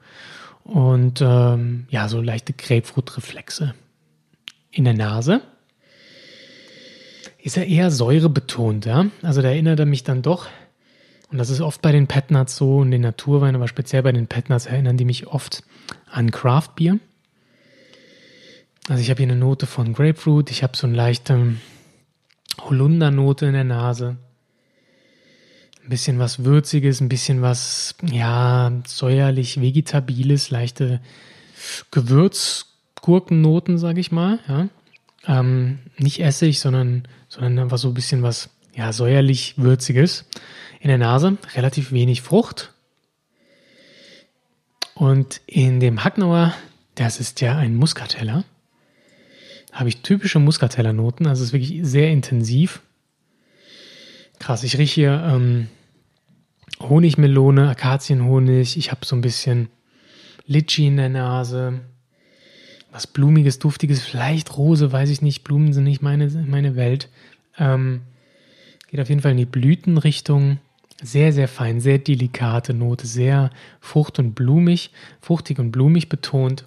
und 0.64 1.22
ähm, 1.22 1.88
ja 1.90 2.08
so 2.08 2.22
leichte 2.22 2.54
Grapefruit-Reflexe 2.54 3.74
in 4.72 4.86
der 4.86 4.94
Nase. 4.94 5.42
Ist 7.42 7.58
er 7.58 7.68
eher 7.68 7.90
säurebetont, 7.90 8.86
ja? 8.86 9.08
Also 9.22 9.42
da 9.42 9.50
erinnert 9.50 9.80
er 9.80 9.86
mich 9.86 10.04
dann 10.04 10.22
doch 10.22 10.48
und 11.32 11.38
das 11.38 11.50
ist 11.50 11.62
oft 11.62 11.82
bei 11.82 11.92
den 11.92 12.08
Petnuts 12.08 12.56
so 12.56 12.78
und 12.78 12.92
den 12.92 13.02
Naturweinen, 13.02 13.56
aber 13.56 13.68
speziell 13.68 14.04
bei 14.04 14.12
den 14.12 14.28
Petnuts 14.28 14.66
erinnern 14.66 14.98
die 14.98 15.06
mich 15.06 15.28
oft 15.28 15.64
an 16.10 16.32
Craft 16.32 16.70
Beer. 16.76 17.00
Also 18.90 19.04
ich 19.04 19.12
habe 19.12 19.20
hier 19.20 19.32
eine 19.32 19.40
Note 19.40 19.68
von 19.68 19.94
Grapefruit, 19.94 20.50
ich 20.50 20.64
habe 20.64 20.76
so 20.76 20.88
eine 20.88 20.96
leichte 20.96 21.58
Holundernote 22.60 23.46
in 23.46 23.54
der 23.54 23.64
Nase. 23.64 24.18
Ein 25.84 25.90
bisschen 25.90 26.18
was 26.18 26.44
Würziges, 26.44 27.00
ein 27.00 27.08
bisschen 27.08 27.44
was, 27.44 27.94
ja, 28.02 28.72
säuerlich 28.88 29.62
Vegetabiles, 29.62 30.50
leichte 30.50 31.02
Gewürzgurkennoten, 31.92 33.78
sage 33.78 34.00
ich 34.00 34.12
mal. 34.12 34.40
Ja. 34.48 34.70
Ähm, 35.28 35.78
nicht 36.00 36.20
Essig, 36.20 36.60
sondern, 36.60 37.08
sondern 37.28 37.60
einfach 37.60 37.78
so 37.78 37.90
ein 37.90 37.94
bisschen 37.94 38.24
was, 38.24 38.50
ja, 38.74 38.92
säuerlich 38.92 39.54
Würziges 39.60 40.26
in 40.80 40.88
der 40.88 40.98
Nase. 40.98 41.38
Relativ 41.54 41.92
wenig 41.92 42.24
Frucht. 42.24 42.74
Und 44.96 45.42
in 45.46 45.80
dem 45.80 46.04
Hacknauer, 46.04 46.56
das 46.96 47.20
ist 47.20 47.40
ja 47.40 47.56
ein 47.56 47.76
Muskateller 47.76 48.46
habe 49.72 49.90
ich 49.90 50.02
typische 50.02 50.40
Muscatella-Noten. 50.40 51.28
Also 51.28 51.44
es 51.44 51.50
ist 51.50 51.54
wirklich 51.54 51.80
sehr 51.84 52.10
intensiv. 52.12 52.82
Krass, 54.40 54.64
ich 54.64 54.78
rieche 54.78 54.96
hier 54.96 55.24
ähm, 55.26 55.68
Honigmelone, 56.80 57.70
Akazienhonig. 57.70 58.78
Ich 58.78 58.92
habe 58.92 59.06
so 59.06 59.16
ein 59.16 59.22
bisschen 59.22 59.70
Litchi 60.46 60.88
in 60.88 60.98
der 60.98 61.10
Nase. 61.10 61.82
Was 62.92 63.06
Blumiges, 63.06 63.60
Duftiges, 63.60 64.02
vielleicht 64.02 64.58
Rose, 64.58 64.92
weiß 64.92 65.10
ich 65.10 65.22
nicht. 65.22 65.44
Blumen 65.44 65.74
sind 65.74 65.84
nicht 65.84 66.02
meine, 66.02 66.28
meine 66.48 66.76
Welt. 66.76 67.10
Ähm, 67.58 68.02
geht 68.88 69.00
auf 69.00 69.10
jeden 69.10 69.22
Fall 69.22 69.32
in 69.32 69.38
die 69.38 69.46
Blütenrichtung. 69.46 70.60
Sehr, 71.02 71.32
sehr 71.32 71.48
fein, 71.48 71.80
sehr 71.80 72.00
delikate 72.00 72.74
Note, 72.74 73.08
sehr 73.08 73.52
frucht- 73.80 74.20
und 74.20 74.34
blumig, 74.34 74.92
fruchtig 75.22 75.60
und 75.60 75.72
blumig 75.72 76.10
betont. 76.10 76.66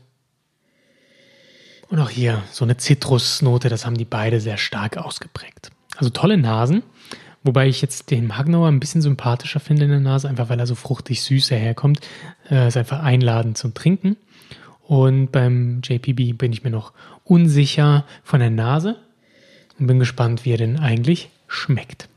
Und 1.93 2.01
auch 2.01 2.09
hier 2.09 2.43
so 2.51 2.65
eine 2.65 2.79
Zitrusnote, 2.79 3.69
das 3.69 3.85
haben 3.85 3.99
die 3.99 4.07
beide 4.07 4.41
sehr 4.41 4.57
stark 4.57 4.97
ausgeprägt. 4.97 5.71
Also 5.95 6.09
tolle 6.09 6.39
Nasen, 6.39 6.83
wobei 7.43 7.69
ich 7.69 7.83
jetzt 7.83 8.11
den 8.11 8.29
Magnauer 8.29 8.69
ein 8.69 8.81
bisschen 8.81 9.03
sympathischer 9.03 9.61
finde 9.61 9.85
in 9.85 9.91
der 9.91 10.01
Nase, 10.01 10.27
einfach 10.27 10.49
weil 10.49 10.59
er 10.59 10.67
so 10.67 10.75
fruchtig 10.75 11.21
süß 11.21 11.51
herkommt. 11.51 12.01
Äh, 12.51 12.69
ist 12.69 12.79
einfach 12.79 13.03
einladend 13.03 13.59
zum 13.59 13.75
Trinken. 13.75 14.17
Und 14.81 15.33
beim 15.33 15.83
JPB 15.85 16.33
bin 16.33 16.55
ich 16.55 16.65
mir 16.65 16.71
noch 16.71 16.95
unsicher 17.25 18.07
von 18.25 18.41
der 18.41 18.49
Nase 18.49 18.97
und 19.79 19.87
bin 19.87 19.99
gespannt, 19.99 20.47
wie 20.47 20.53
er 20.53 20.59
denn 20.59 20.79
eigentlich 20.79 21.29
schmeckt. 21.47 22.09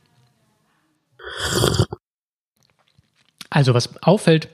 Also 3.49 3.73
was 3.73 4.01
auffällt 4.01 4.47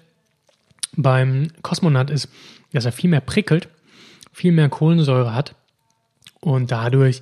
beim 0.93 1.49
Kosmonaut 1.61 2.09
ist, 2.09 2.27
dass 2.73 2.85
er 2.85 2.91
viel 2.91 3.11
mehr 3.11 3.21
prickelt 3.21 3.69
viel 4.31 4.51
mehr 4.51 4.69
Kohlensäure 4.69 5.33
hat 5.33 5.55
und 6.39 6.71
dadurch 6.71 7.21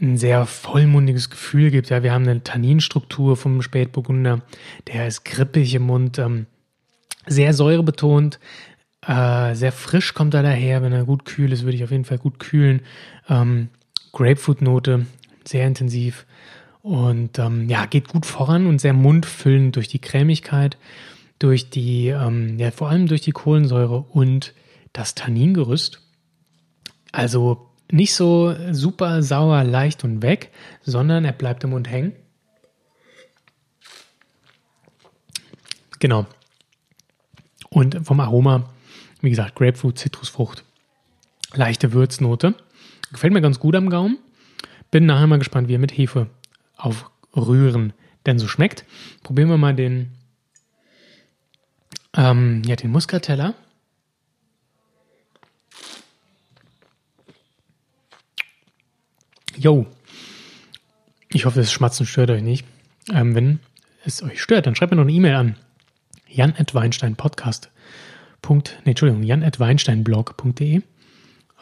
ein 0.00 0.16
sehr 0.16 0.46
vollmundiges 0.46 1.30
Gefühl 1.30 1.70
gibt. 1.70 1.90
Ja, 1.90 2.02
wir 2.02 2.12
haben 2.12 2.28
eine 2.28 2.42
Tanninstruktur 2.42 3.36
vom 3.36 3.62
Spätburgunder, 3.62 4.42
der 4.86 5.08
ist 5.08 5.24
grippig 5.24 5.74
im 5.74 5.82
Mund, 5.82 6.18
ähm, 6.18 6.46
sehr 7.26 7.52
säurebetont, 7.52 8.38
äh, 9.06 9.54
sehr 9.54 9.72
frisch 9.72 10.14
kommt 10.14 10.34
er 10.34 10.42
daher. 10.42 10.82
Wenn 10.82 10.92
er 10.92 11.04
gut 11.04 11.24
kühl 11.24 11.52
ist, 11.52 11.64
würde 11.64 11.76
ich 11.76 11.84
auf 11.84 11.90
jeden 11.90 12.04
Fall 12.04 12.18
gut 12.18 12.38
kühlen. 12.38 12.82
Ähm, 13.28 13.68
Grapefruit-Note, 14.12 15.06
sehr 15.44 15.66
intensiv 15.66 16.26
und 16.82 17.38
ähm, 17.38 17.68
ja, 17.68 17.86
geht 17.86 18.08
gut 18.08 18.24
voran 18.24 18.66
und 18.66 18.80
sehr 18.80 18.92
mundfüllend 18.92 19.76
durch 19.76 19.88
die 19.88 20.00
Cremigkeit, 20.00 20.78
durch 21.38 21.70
die, 21.70 22.08
ähm, 22.08 22.58
ja, 22.58 22.70
vor 22.70 22.88
allem 22.88 23.06
durch 23.06 23.20
die 23.20 23.32
Kohlensäure 23.32 24.04
und 24.10 24.54
das 24.92 25.14
Tanningerüst. 25.14 26.00
Also 27.18 27.68
nicht 27.90 28.14
so 28.14 28.54
super 28.70 29.24
sauer, 29.24 29.64
leicht 29.64 30.04
und 30.04 30.22
weg, 30.22 30.52
sondern 30.82 31.24
er 31.24 31.32
bleibt 31.32 31.64
im 31.64 31.70
Mund 31.70 31.90
hängen. 31.90 32.12
Genau. 35.98 36.26
Und 37.70 38.06
vom 38.06 38.20
Aroma, 38.20 38.70
wie 39.20 39.30
gesagt, 39.30 39.56
Grapefruit, 39.56 39.98
Zitrusfrucht, 39.98 40.62
leichte 41.54 41.92
Würznote. 41.92 42.54
Gefällt 43.10 43.32
mir 43.32 43.40
ganz 43.40 43.58
gut 43.58 43.74
am 43.74 43.90
Gaumen. 43.90 44.18
Bin 44.92 45.04
nachher 45.04 45.26
mal 45.26 45.40
gespannt, 45.40 45.66
wie 45.66 45.74
er 45.74 45.80
mit 45.80 45.98
Hefe 45.98 46.28
aufrühren 46.76 47.94
denn 48.26 48.38
so 48.38 48.46
schmeckt. 48.46 48.84
Probieren 49.24 49.48
wir 49.48 49.58
mal 49.58 49.74
den, 49.74 50.12
ähm, 52.14 52.62
ja, 52.64 52.76
den 52.76 52.92
Muscatella. 52.92 53.54
Yo. 59.58 59.86
Ich 61.30 61.44
hoffe, 61.44 61.58
das 61.58 61.72
Schmatzen 61.72 62.06
stört 62.06 62.30
euch 62.30 62.42
nicht. 62.42 62.64
Ähm, 63.12 63.34
wenn 63.34 63.58
es 64.04 64.22
euch 64.22 64.40
stört, 64.40 64.66
dann 64.66 64.76
schreibt 64.76 64.92
mir 64.92 64.96
noch 64.96 65.02
eine 65.02 65.12
E-Mail 65.12 65.34
an. 65.34 65.56
jan.weinsteinpodcast. 66.28 67.70
Nee, 68.48 68.62
Entschuldigung, 68.84 69.24
jan.weinsteinblog.de 69.24 70.82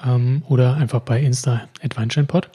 ähm, 0.04 0.42
oder 0.46 0.76
einfach 0.76 1.00
bei 1.00 1.20
Insta 1.20 1.68
at 1.82 1.96
Weinsteinpod. 1.96 2.50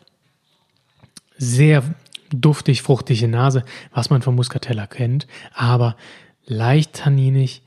Sehr 1.38 1.84
duftig, 2.30 2.84
fruchtige 2.84 3.28
Nase, 3.28 3.66
was 3.92 4.10
man 4.10 4.22
vom 4.22 4.36
Muscatella 4.36 4.86
kennt, 4.86 5.28
aber 5.54 5.98
leicht 6.46 6.94
tanninig, 6.94 7.64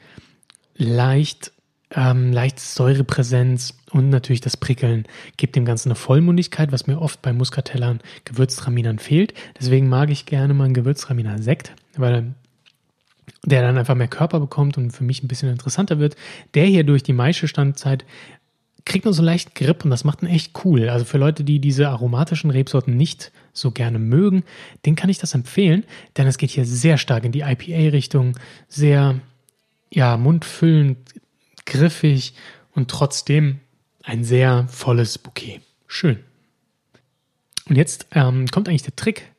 leicht 0.76 1.52
ähm, 1.94 2.32
leichte 2.32 2.60
Säurepräsenz 2.60 3.74
und 3.90 4.08
natürlich 4.08 4.40
das 4.40 4.56
Prickeln 4.56 5.04
gibt 5.36 5.56
dem 5.56 5.64
Ganzen 5.64 5.90
eine 5.90 5.96
Vollmundigkeit, 5.96 6.72
was 6.72 6.86
mir 6.86 7.00
oft 7.00 7.22
bei 7.22 7.32
Muscatellern, 7.32 8.00
Gewürztraminern 8.24 8.98
fehlt. 8.98 9.34
Deswegen 9.58 9.88
mag 9.88 10.10
ich 10.10 10.26
gerne 10.26 10.54
mal 10.54 10.64
einen 10.64 10.74
Gewürztraminer 10.74 11.40
Sekt, 11.40 11.72
weil 11.96 12.34
der 13.44 13.62
dann 13.62 13.78
einfach 13.78 13.94
mehr 13.94 14.08
Körper 14.08 14.40
bekommt 14.40 14.76
und 14.76 14.90
für 14.90 15.04
mich 15.04 15.22
ein 15.22 15.28
bisschen 15.28 15.50
interessanter 15.50 15.98
wird. 15.98 16.16
Der 16.54 16.66
hier 16.66 16.84
durch 16.84 17.02
die 17.02 17.12
Maischestandzeit 17.12 18.04
kriegt 18.84 19.04
nur 19.04 19.14
so 19.14 19.22
leicht 19.22 19.54
Grip 19.54 19.84
und 19.84 19.90
das 19.90 20.04
macht 20.04 20.22
ihn 20.22 20.28
echt 20.28 20.64
cool. 20.64 20.88
Also 20.88 21.04
für 21.04 21.18
Leute, 21.18 21.44
die 21.44 21.58
diese 21.58 21.88
aromatischen 21.88 22.50
Rebsorten 22.50 22.96
nicht 22.96 23.32
so 23.52 23.70
gerne 23.70 23.98
mögen, 23.98 24.44
den 24.84 24.94
kann 24.94 25.10
ich 25.10 25.18
das 25.18 25.34
empfehlen, 25.34 25.84
denn 26.16 26.26
es 26.26 26.38
geht 26.38 26.50
hier 26.50 26.66
sehr 26.66 26.98
stark 26.98 27.24
in 27.24 27.32
die 27.32 27.40
IPA-Richtung, 27.40 28.36
sehr 28.68 29.20
ja, 29.90 30.16
mundfüllend, 30.16 30.98
griffig 31.66 32.35
und 32.73 32.90
trotzdem 32.90 33.61
ein 34.02 34.25
sehr 34.25 34.66
volles 34.68 35.18
Bouquet. 35.18 35.61
Schön. 35.87 36.18
Und 37.68 37.76
jetzt 37.76 38.06
ähm, 38.12 38.47
kommt 38.49 38.68
eigentlich 38.68 38.83
der 38.83 38.97
Trick, 38.97 39.30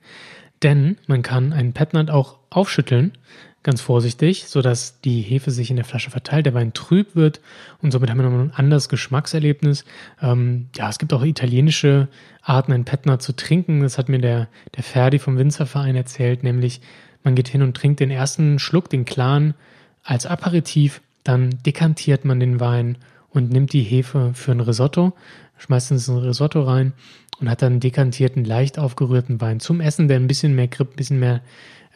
denn 0.63 0.97
man 1.07 1.21
kann 1.21 1.53
einen 1.53 1.73
Petnat 1.73 2.09
auch 2.09 2.39
aufschütteln, 2.49 3.17
ganz 3.61 3.81
vorsichtig, 3.81 4.45
sodass 4.47 5.01
die 5.01 5.21
Hefe 5.21 5.51
sich 5.51 5.69
in 5.69 5.75
der 5.75 5.85
Flasche 5.85 6.11
verteilt, 6.11 6.45
der 6.45 6.53
Wein 6.53 6.73
trüb 6.73 7.15
wird 7.15 7.41
und 7.81 7.91
somit 7.91 8.09
haben 8.09 8.19
wir 8.19 8.23
nochmal 8.23 8.45
ein 8.45 8.53
anderes 8.53 8.89
Geschmackserlebnis. 8.89 9.85
Ähm, 10.21 10.69
ja, 10.75 10.89
es 10.89 10.97
gibt 10.97 11.13
auch 11.13 11.23
italienische 11.23 12.07
Arten, 12.41 12.71
einen 12.71 12.85
Petnat 12.85 13.21
zu 13.21 13.35
trinken. 13.35 13.81
Das 13.81 13.97
hat 13.97 14.07
mir 14.07 14.19
der, 14.19 14.47
der 14.75 14.83
Ferdi 14.83 15.19
vom 15.19 15.37
Winzerverein 15.37 15.95
erzählt, 15.95 16.43
nämlich 16.43 16.81
man 17.23 17.35
geht 17.35 17.47
hin 17.47 17.63
und 17.63 17.75
trinkt 17.75 17.99
den 17.99 18.11
ersten 18.11 18.59
Schluck, 18.59 18.89
den 18.89 19.03
klaren, 19.03 19.55
als 20.03 20.27
Aperitif 20.27 21.01
dann 21.25 21.57
dekantiert 21.65 22.23
man 22.23 22.39
den 22.39 22.61
Wein 22.61 22.97
und 23.29 23.51
nimmt 23.51 23.73
die 23.73 23.81
Hefe 23.81 24.31
für 24.33 24.53
ein 24.53 24.61
Risotto, 24.61 25.13
schmeißt 25.57 25.91
es 25.91 26.07
in 26.07 26.15
ein 26.15 26.23
Risotto 26.23 26.61
rein 26.61 26.93
und 27.41 27.49
hat 27.49 27.61
dann 27.61 27.81
dekantierten, 27.81 28.45
leicht 28.45 28.79
aufgerührten 28.79 29.41
Wein 29.41 29.59
zum 29.59 29.81
Essen, 29.81 30.07
der 30.07 30.17
ein 30.17 30.27
bisschen 30.27 30.55
mehr 30.55 30.69
Grip, 30.69 30.93
ein 30.93 30.95
bisschen 30.95 31.19
mehr 31.19 31.41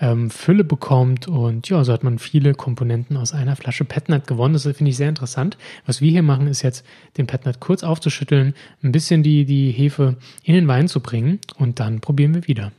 ähm, 0.02 0.30
Fülle 0.30 0.64
bekommt. 0.64 1.28
Und 1.28 1.70
ja, 1.70 1.84
so 1.84 1.94
hat 1.94 2.04
man 2.04 2.20
viele 2.20 2.54
Komponenten 2.54 3.18
aus 3.18 3.34
einer 3.34 3.56
Flasche 3.56 3.86
Petnat 3.86 4.28
gewonnen. 4.28 4.54
Das 4.54 4.64
finde 4.64 4.90
ich 4.90 4.98
sehr 4.98 5.10
interessant. 5.10 5.58
Was 5.86 6.02
wir 6.02 6.12
hier 6.12 6.24
machen, 6.24 6.48
ist 6.48 6.62
jetzt 6.62 6.86
den 7.18 7.28
Petnat 7.28 7.60
kurz 7.60 7.84
aufzuschütteln, 7.84 8.54
ein 8.84 8.92
bisschen 8.92 9.24
die, 9.24 9.46
die 9.46 9.72
Hefe 9.72 10.18
in 10.44 10.56
den 10.56 10.68
Wein 10.68 10.88
zu 10.88 11.00
bringen 11.00 11.40
und 11.58 11.80
dann 11.80 12.02
probieren 12.02 12.34
wir 12.34 12.48
wieder. 12.48 12.72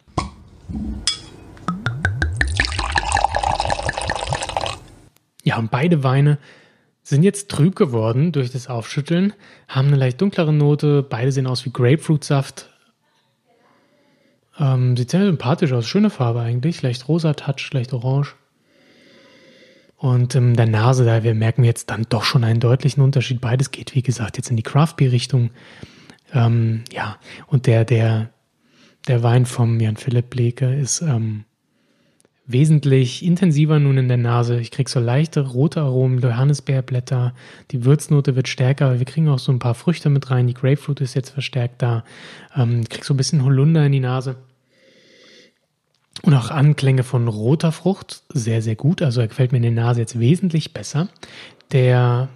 Ja, 5.45 5.59
und 5.59 5.71
beide 5.71 6.03
Weine 6.03 6.39
sind 7.03 7.23
jetzt 7.23 7.51
trüb 7.51 7.77
geworden 7.77 8.33
durch 8.33 8.51
das 8.51 8.69
Aufschütteln, 8.69 9.33
haben 9.69 9.89
eine 9.89 9.97
leicht 9.97 10.21
dunklere 10.21 10.53
Note, 10.53 11.03
beide 11.03 11.33
sehen 11.33 11.47
aus 11.47 11.65
wie 11.65 11.73
Grapefruitsaft. 11.73 12.69
Ähm, 14.59 14.97
sieht 14.97 15.11
sehr 15.11 15.25
sympathisch 15.25 15.73
aus, 15.73 15.87
schöne 15.87 16.11
Farbe 16.11 16.41
eigentlich, 16.41 16.83
leicht 16.83 17.09
rosa 17.09 17.33
Touch, 17.35 17.73
leicht 17.73 17.93
orange. 17.93 18.35
Und 19.97 20.35
ähm, 20.35 20.57
der 20.57 20.67
Nase, 20.67 21.05
da 21.05 21.23
wir 21.23 21.35
merken 21.35 21.63
jetzt 21.63 21.91
dann 21.91 22.07
doch 22.09 22.25
schon 22.25 22.43
einen 22.43 22.61
deutlichen 22.61 23.03
Unterschied. 23.03 23.41
Beides 23.41 23.71
geht, 23.71 23.95
wie 23.95 24.03
gesagt, 24.03 24.39
jetzt 24.39 24.51
in 24.51 24.57
die 24.57 24.63
Craft 24.63 24.95
Beer 24.97 25.13
Richtung. 25.13 25.51
Ähm, 26.33 26.85
ja, 26.91 27.19
und 27.49 27.67
der, 27.67 27.85
der, 27.85 28.31
der 29.09 29.23
Wein 29.23 29.45
vom 29.45 29.79
Jan 29.79 29.97
Philipp 29.97 30.31
Bleke 30.31 30.75
ist 30.75 31.03
ähm, 31.03 31.45
wesentlich 32.53 33.25
intensiver 33.25 33.79
nun 33.79 33.99
in 33.99 34.09
der 34.09 34.17
Nase. 34.17 34.61
Ich 34.61 34.71
kriege 34.71 34.91
so 34.91 35.01
leichte 35.01 35.41
rote 35.41 35.81
Aromen, 35.81 36.21
Johannisbeerblätter, 36.21 37.35
die 37.71 37.85
Würznote 37.85 38.37
wird 38.37 38.49
stärker, 38.49 38.99
wir 38.99 39.07
kriegen 39.07 39.29
auch 39.29 39.39
so 39.39 39.53
ein 39.53 39.59
paar 39.59 39.75
Früchte 39.75 40.11
mit 40.11 40.31
rein, 40.31 40.47
die 40.47 40.55
Grapefruit 40.55 41.01
ist 41.01 41.15
jetzt 41.15 41.31
verstärkt 41.31 41.83
da. 41.83 42.05
Ähm, 42.57 42.85
kriege 42.89 43.05
so 43.05 43.15
ein 43.15 43.17
bisschen 43.17 43.45
Holunder 43.45 43.85
in 43.87 43.93
die 43.93 44.01
Nase. 44.01 44.37
Und 46.23 46.35
auch 46.35 46.51
Anklänge 46.51 47.03
von 47.03 47.29
roter 47.29 47.73
Frucht, 47.73 48.25
sehr, 48.29 48.61
sehr 48.63 48.77
gut. 48.77 49.01
Also 49.01 49.21
er 49.21 49.29
gefällt 49.29 49.53
mir 49.53 49.59
in 49.59 49.63
der 49.63 49.73
Nase 49.73 50.01
jetzt 50.01 50.21
wesentlich 50.21 50.75
besser. 50.75 51.09
Der 51.73 52.29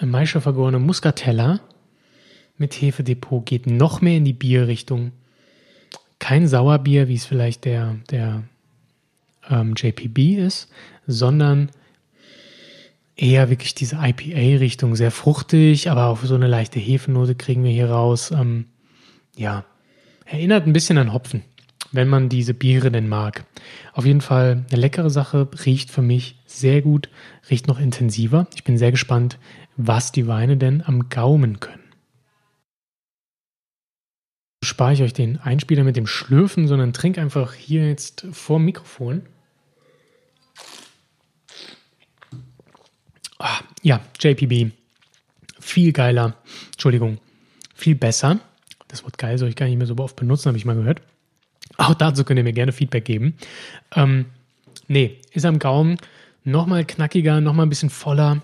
Maischer 0.00 0.40
vergorene 0.40 0.78
Muscatella 0.78 1.60
mit 2.56 2.74
Hefedepot 2.74 3.44
geht 3.46 3.66
noch 3.66 4.00
mehr 4.00 4.16
in 4.16 4.24
die 4.24 4.32
Bierrichtung. 4.32 5.12
Kein 6.18 6.48
Sauerbier, 6.48 7.08
wie 7.08 7.14
es 7.14 7.24
vielleicht 7.24 7.64
der, 7.64 7.96
der 8.10 8.42
ähm, 9.50 9.74
JPB 9.76 10.36
ist, 10.38 10.70
sondern 11.06 11.70
eher 13.16 13.50
wirklich 13.50 13.74
diese 13.74 13.96
IPA-Richtung, 13.96 14.96
sehr 14.96 15.10
fruchtig, 15.10 15.90
aber 15.90 16.06
auch 16.06 16.24
so 16.24 16.34
eine 16.34 16.46
leichte 16.46 16.80
Hefenote 16.80 17.34
kriegen 17.34 17.64
wir 17.64 17.70
hier 17.70 17.90
raus. 17.90 18.30
Ähm, 18.30 18.66
ja, 19.36 19.64
erinnert 20.24 20.66
ein 20.66 20.72
bisschen 20.72 20.98
an 20.98 21.12
Hopfen, 21.12 21.42
wenn 21.92 22.08
man 22.08 22.28
diese 22.28 22.54
Biere 22.54 22.90
denn 22.90 23.08
mag. 23.08 23.44
Auf 23.92 24.06
jeden 24.06 24.22
Fall 24.22 24.64
eine 24.70 24.80
leckere 24.80 25.10
Sache, 25.10 25.48
riecht 25.66 25.90
für 25.90 26.02
mich 26.02 26.38
sehr 26.46 26.80
gut, 26.80 27.10
riecht 27.50 27.66
noch 27.66 27.78
intensiver. 27.78 28.46
Ich 28.54 28.64
bin 28.64 28.78
sehr 28.78 28.90
gespannt, 28.90 29.38
was 29.76 30.12
die 30.12 30.26
Weine 30.26 30.56
denn 30.56 30.82
am 30.82 31.08
Gaumen 31.08 31.60
können. 31.60 31.78
Spare 34.62 34.92
ich 34.92 35.02
euch 35.02 35.14
den 35.14 35.38
Einspieler 35.38 35.84
mit 35.84 35.96
dem 35.96 36.06
Schlürfen, 36.06 36.68
sondern 36.68 36.92
trink 36.92 37.18
einfach 37.18 37.54
hier 37.54 37.88
jetzt 37.88 38.26
vor 38.30 38.58
Mikrofon. 38.58 39.22
Ah, 43.40 43.60
ja, 43.82 44.00
JPB. 44.20 44.72
Viel 45.58 45.92
geiler. 45.92 46.36
Entschuldigung. 46.72 47.18
Viel 47.74 47.94
besser. 47.94 48.38
Das 48.86 49.02
Wort 49.02 49.16
geil 49.16 49.38
soll 49.38 49.48
ich 49.48 49.56
gar 49.56 49.66
nicht 49.66 49.78
mehr 49.78 49.86
so 49.86 49.96
oft 49.96 50.16
benutzen, 50.16 50.48
habe 50.48 50.58
ich 50.58 50.66
mal 50.66 50.76
gehört. 50.76 51.00
Auch 51.78 51.94
dazu 51.94 52.24
könnt 52.24 52.38
ihr 52.38 52.44
mir 52.44 52.52
gerne 52.52 52.72
Feedback 52.72 53.06
geben. 53.06 53.34
Ähm, 53.96 54.26
nee, 54.88 55.18
ist 55.32 55.46
am 55.46 55.58
Gaumen 55.58 55.96
nochmal 56.44 56.84
knackiger, 56.84 57.40
nochmal 57.40 57.66
ein 57.66 57.70
bisschen 57.70 57.88
voller. 57.88 58.42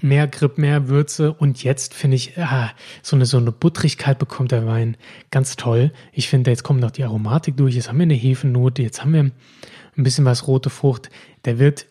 Mehr 0.00 0.26
Grip, 0.26 0.58
mehr 0.58 0.88
Würze 0.88 1.32
und 1.32 1.62
jetzt 1.62 1.94
finde 1.94 2.16
ich, 2.16 2.36
ah, 2.38 2.72
so, 3.02 3.14
eine, 3.14 3.26
so 3.26 3.36
eine 3.36 3.52
Buttrigkeit 3.52 4.18
bekommt 4.18 4.50
der 4.50 4.66
Wein 4.66 4.96
ganz 5.30 5.54
toll. 5.54 5.92
Ich 6.12 6.28
finde, 6.28 6.50
jetzt 6.50 6.64
kommt 6.64 6.80
noch 6.80 6.90
die 6.90 7.04
Aromatik 7.04 7.56
durch, 7.56 7.76
jetzt 7.76 7.88
haben 7.88 7.98
wir 7.98 8.04
eine 8.04 8.14
Hefennote, 8.14 8.82
jetzt 8.82 9.02
haben 9.02 9.12
wir 9.12 9.20
ein 9.22 10.02
bisschen 10.02 10.24
was 10.24 10.48
rote 10.48 10.70
Frucht. 10.70 11.10
Der 11.44 11.58
wird 11.60 11.86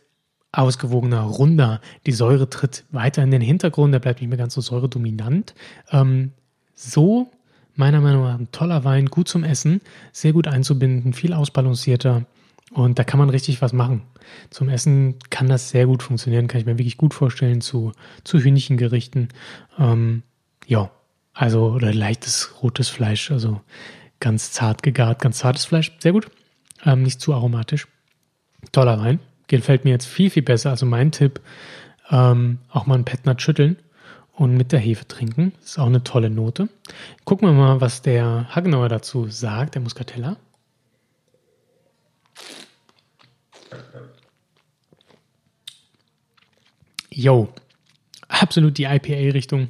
ausgewogener, 0.51 1.21
runder. 1.21 1.81
Die 2.05 2.11
Säure 2.11 2.49
tritt 2.49 2.83
weiter 2.91 3.23
in 3.23 3.31
den 3.31 3.41
Hintergrund, 3.41 3.93
der 3.93 3.99
bleibt 3.99 4.21
nicht 4.21 4.29
mehr 4.29 4.37
ganz 4.37 4.53
so 4.53 4.61
säuredominant. 4.61 5.53
Ähm, 5.91 6.31
so, 6.75 7.31
meiner 7.75 8.01
Meinung 8.01 8.23
nach, 8.23 8.37
ein 8.37 8.51
toller 8.51 8.83
Wein, 8.83 9.05
gut 9.05 9.27
zum 9.27 9.43
Essen, 9.43 9.81
sehr 10.11 10.33
gut 10.33 10.47
einzubinden, 10.47 11.13
viel 11.13 11.33
ausbalancierter. 11.33 12.25
Und 12.71 12.99
da 12.99 13.03
kann 13.03 13.19
man 13.19 13.29
richtig 13.29 13.61
was 13.61 13.73
machen. 13.73 14.03
Zum 14.49 14.69
Essen 14.69 15.15
kann 15.29 15.47
das 15.47 15.69
sehr 15.69 15.85
gut 15.87 16.03
funktionieren, 16.03 16.47
kann 16.47 16.59
ich 16.59 16.65
mir 16.65 16.77
wirklich 16.77 16.97
gut 16.97 17.13
vorstellen, 17.13 17.61
zu, 17.61 17.91
zu 18.23 18.39
Hühnchengerichten. 18.39 19.29
Ähm, 19.77 20.23
ja, 20.67 20.91
also, 21.33 21.71
oder 21.71 21.93
leichtes 21.93 22.61
rotes 22.61 22.89
Fleisch, 22.89 23.31
also 23.31 23.61
ganz 24.19 24.51
zart 24.51 24.83
gegart, 24.83 25.21
ganz 25.21 25.39
zartes 25.39 25.65
Fleisch, 25.65 25.91
sehr 25.99 26.11
gut. 26.11 26.27
Ähm, 26.85 27.03
nicht 27.03 27.21
zu 27.21 27.33
aromatisch. 27.33 27.87
Toller 28.71 28.99
Wein 28.99 29.19
gefällt 29.59 29.85
mir 29.85 29.91
jetzt 29.91 30.07
viel, 30.07 30.29
viel 30.29 30.43
besser. 30.43 30.69
Also 30.69 30.85
mein 30.85 31.11
Tipp, 31.11 31.39
ähm, 32.09 32.59
auch 32.69 32.85
mal 32.85 32.95
ein 32.95 33.05
Petnat 33.05 33.41
schütteln 33.41 33.77
und 34.33 34.55
mit 34.55 34.71
der 34.71 34.79
Hefe 34.79 35.07
trinken. 35.07 35.53
Das 35.59 35.71
ist 35.71 35.79
auch 35.79 35.87
eine 35.87 36.03
tolle 36.03 36.29
Note. 36.29 36.69
Gucken 37.25 37.47
wir 37.47 37.53
mal, 37.53 37.81
was 37.81 38.01
der 38.01 38.47
Hagenauer 38.55 38.89
dazu 38.89 39.27
sagt, 39.27 39.75
der 39.75 39.81
Muscatella. 39.81 40.37
Yo, 47.13 47.49
absolut 48.29 48.77
die 48.77 48.85
IPA-Richtung. 48.85 49.69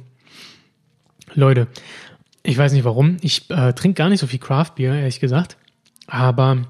Leute, 1.34 1.66
ich 2.42 2.56
weiß 2.56 2.72
nicht 2.72 2.84
warum. 2.84 3.16
Ich 3.20 3.50
äh, 3.50 3.72
trinke 3.72 3.98
gar 3.98 4.08
nicht 4.08 4.20
so 4.20 4.26
viel 4.26 4.38
Craft 4.38 4.72
Beer, 4.76 4.94
ehrlich 4.94 5.20
gesagt. 5.20 5.56
Aber 6.06 6.66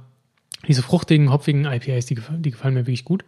diese 0.69 0.83
fruchtigen, 0.83 1.31
hopfigen 1.31 1.65
IPAs, 1.65 2.07
die, 2.07 2.19
die 2.39 2.51
gefallen 2.51 2.75
mir 2.75 2.87
wirklich 2.87 3.05
gut. 3.05 3.25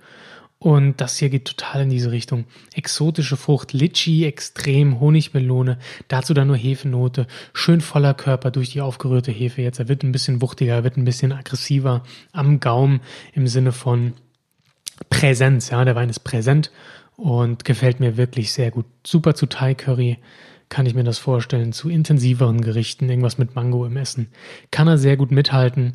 Und 0.58 1.00
das 1.02 1.18
hier 1.18 1.28
geht 1.28 1.44
total 1.44 1.82
in 1.82 1.90
diese 1.90 2.10
Richtung. 2.10 2.46
Exotische 2.72 3.36
Frucht, 3.36 3.74
Litchi, 3.74 4.24
extrem, 4.24 4.98
Honigmelone, 4.98 5.78
dazu 6.08 6.32
dann 6.32 6.46
nur 6.46 6.56
Hefenote, 6.56 7.26
schön 7.52 7.82
voller 7.82 8.14
Körper 8.14 8.50
durch 8.50 8.70
die 8.70 8.80
aufgerührte 8.80 9.30
Hefe 9.30 9.60
jetzt. 9.60 9.78
Er 9.78 9.88
wird 9.88 10.02
ein 10.04 10.12
bisschen 10.12 10.40
wuchtiger, 10.40 10.76
er 10.76 10.84
wird 10.84 10.96
ein 10.96 11.04
bisschen 11.04 11.32
aggressiver 11.32 12.02
am 12.32 12.60
Gaumen 12.60 13.00
im 13.34 13.46
Sinne 13.46 13.72
von 13.72 14.14
Präsenz. 15.10 15.68
Ja, 15.68 15.84
der 15.84 15.96
Wein 15.96 16.08
ist 16.08 16.20
präsent 16.20 16.70
und 17.16 17.66
gefällt 17.66 18.00
mir 18.00 18.16
wirklich 18.16 18.52
sehr 18.52 18.70
gut. 18.70 18.86
Super 19.06 19.34
zu 19.34 19.44
Thai 19.46 19.74
Curry 19.74 20.18
kann 20.70 20.86
ich 20.86 20.94
mir 20.94 21.04
das 21.04 21.18
vorstellen, 21.18 21.72
zu 21.72 21.90
intensiveren 21.90 22.62
Gerichten, 22.62 23.10
irgendwas 23.10 23.36
mit 23.36 23.54
Mango 23.54 23.84
im 23.84 23.98
Essen. 23.98 24.28
Kann 24.70 24.88
er 24.88 24.96
sehr 24.96 25.16
gut 25.18 25.30
mithalten. 25.30 25.92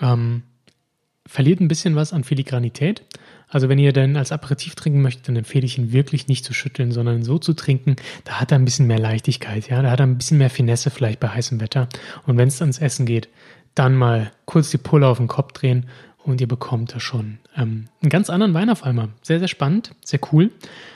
Ähm, 0.00 0.42
verliert 1.30 1.60
ein 1.60 1.68
bisschen 1.68 1.94
was 1.94 2.12
an 2.12 2.24
Filigranität. 2.24 3.02
Also 3.48 3.68
wenn 3.68 3.78
ihr 3.78 3.92
dann 3.92 4.16
als 4.16 4.32
Aperitif 4.32 4.74
trinken 4.74 5.00
möchtet, 5.00 5.28
dann 5.28 5.36
empfehle 5.36 5.64
ich 5.64 5.78
ihn 5.78 5.92
wirklich 5.92 6.26
nicht 6.26 6.44
zu 6.44 6.52
schütteln, 6.52 6.90
sondern 6.90 7.22
so 7.22 7.38
zu 7.38 7.54
trinken. 7.54 7.94
Da 8.24 8.40
hat 8.40 8.50
er 8.50 8.58
ein 8.58 8.64
bisschen 8.64 8.88
mehr 8.88 8.98
Leichtigkeit, 8.98 9.68
ja, 9.68 9.80
da 9.80 9.92
hat 9.92 10.00
er 10.00 10.06
ein 10.06 10.18
bisschen 10.18 10.38
mehr 10.38 10.50
Finesse 10.50 10.90
vielleicht 10.90 11.20
bei 11.20 11.28
heißem 11.28 11.60
Wetter. 11.60 11.88
Und 12.26 12.36
wenn 12.36 12.48
es 12.48 12.60
ans 12.60 12.78
Essen 12.78 13.06
geht, 13.06 13.28
dann 13.76 13.94
mal 13.94 14.32
kurz 14.44 14.70
die 14.70 14.78
Pulle 14.78 15.06
auf 15.06 15.18
den 15.18 15.28
Kopf 15.28 15.52
drehen 15.52 15.86
und 16.24 16.40
ihr 16.40 16.48
bekommt 16.48 16.94
da 16.94 17.00
schon 17.00 17.38
ähm, 17.56 17.86
einen 18.02 18.10
ganz 18.10 18.28
anderen 18.28 18.52
Wein 18.52 18.68
auf 18.68 18.82
einmal. 18.82 19.10
Sehr, 19.22 19.38
sehr 19.38 19.48
spannend, 19.48 19.92
sehr 20.04 20.20
cool. 20.32 20.50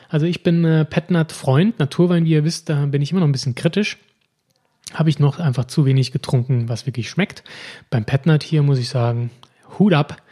Also 0.09 0.27
ich 0.27 0.43
bin 0.43 0.65
äh, 0.65 0.85
Petnat-Freund, 0.85 1.79
Naturwein, 1.79 2.25
wie 2.25 2.33
ihr 2.33 2.45
wisst, 2.45 2.69
da 2.69 2.87
bin 2.87 3.03
ich 3.03 3.13
immer 3.13 3.21
noch 3.21 3.29
ein 3.29 3.33
bisschen 3.33 3.55
kritisch. 3.55 3.99
Habe 4.93 5.11
ich 5.11 5.21
noch 5.21 5.39
einfach 5.39 5.67
zu 5.67 5.87
wenig 5.87 6.11
getrunken, 6.11 6.69
was 6.69 6.87
wirklich 6.87 7.09
schmeckt. 7.09 7.45
Beim 7.89 8.05
Petnat 8.05 8.43
hier 8.43 8.63
muss 8.63 8.79
ich 8.79 8.89
sagen, 8.89 9.31
Hut 9.79 9.93
ab. 9.93 10.23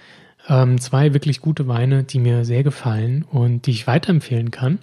Ähm, 0.48 0.80
zwei 0.80 1.14
wirklich 1.14 1.40
gute 1.40 1.68
Weine, 1.68 2.04
die 2.04 2.18
mir 2.18 2.44
sehr 2.44 2.62
gefallen 2.62 3.24
und 3.24 3.66
die 3.66 3.70
ich 3.70 3.86
weiterempfehlen 3.86 4.50
kann. 4.50 4.78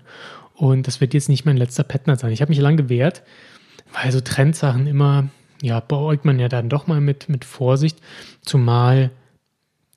Und 0.53 0.87
das 0.87 1.01
wird 1.01 1.13
jetzt 1.13 1.29
nicht 1.29 1.45
mein 1.45 1.57
letzter 1.57 1.83
Petner 1.83 2.15
sein. 2.15 2.31
Ich 2.31 2.41
habe 2.41 2.49
mich 2.49 2.59
lange 2.59 2.77
gewehrt, 2.77 3.23
weil 3.93 4.11
so 4.11 4.21
Trendsachen 4.21 4.87
immer, 4.87 5.29
ja, 5.61 5.79
beäugt 5.79 6.25
man 6.25 6.39
ja 6.39 6.49
dann 6.49 6.69
doch 6.69 6.87
mal 6.87 7.01
mit, 7.01 7.29
mit 7.29 7.45
Vorsicht. 7.45 7.99
Zumal 8.41 9.11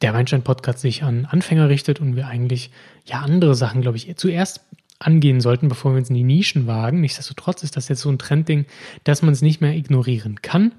der 0.02 0.14
Weinstein-Podcast 0.14 0.80
sich 0.80 1.02
an 1.02 1.26
Anfänger 1.26 1.68
richtet 1.68 2.00
und 2.00 2.16
wir 2.16 2.26
eigentlich 2.26 2.70
ja 3.04 3.20
andere 3.20 3.54
Sachen, 3.54 3.82
glaube 3.82 3.96
ich, 3.96 4.16
zuerst 4.16 4.60
angehen 4.98 5.40
sollten, 5.40 5.68
bevor 5.68 5.92
wir 5.92 5.98
uns 5.98 6.10
in 6.10 6.16
die 6.16 6.24
Nischen 6.24 6.66
wagen. 6.66 7.00
Nichtsdestotrotz 7.00 7.62
ist 7.62 7.76
das 7.76 7.88
jetzt 7.88 8.00
so 8.00 8.08
ein 8.08 8.18
Trendding, 8.18 8.66
dass 9.04 9.22
man 9.22 9.32
es 9.32 9.42
nicht 9.42 9.60
mehr 9.60 9.74
ignorieren 9.74 10.42
kann. 10.42 10.72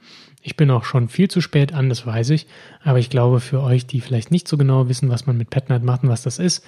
Ich 0.44 0.58
bin 0.58 0.70
auch 0.70 0.84
schon 0.84 1.08
viel 1.08 1.30
zu 1.30 1.40
spät 1.40 1.74
an, 1.74 1.88
das 1.88 2.06
weiß 2.06 2.30
ich. 2.32 2.48
Aber 2.84 3.00
ich 3.00 3.10
glaube, 3.10 3.40
für 3.40 3.62
euch, 3.62 3.88
die 3.88 4.02
vielleicht 4.02 4.30
nicht 4.30 4.48
so 4.48 4.58
genau 4.58 4.90
wissen, 4.90 5.10
was 5.10 5.26
man 5.26 5.38
mit 5.38 5.50
PetNight 5.50 5.84
macht 5.84 6.04
und 6.04 6.10
was 6.10 6.22
das 6.22 6.38
ist, 6.38 6.66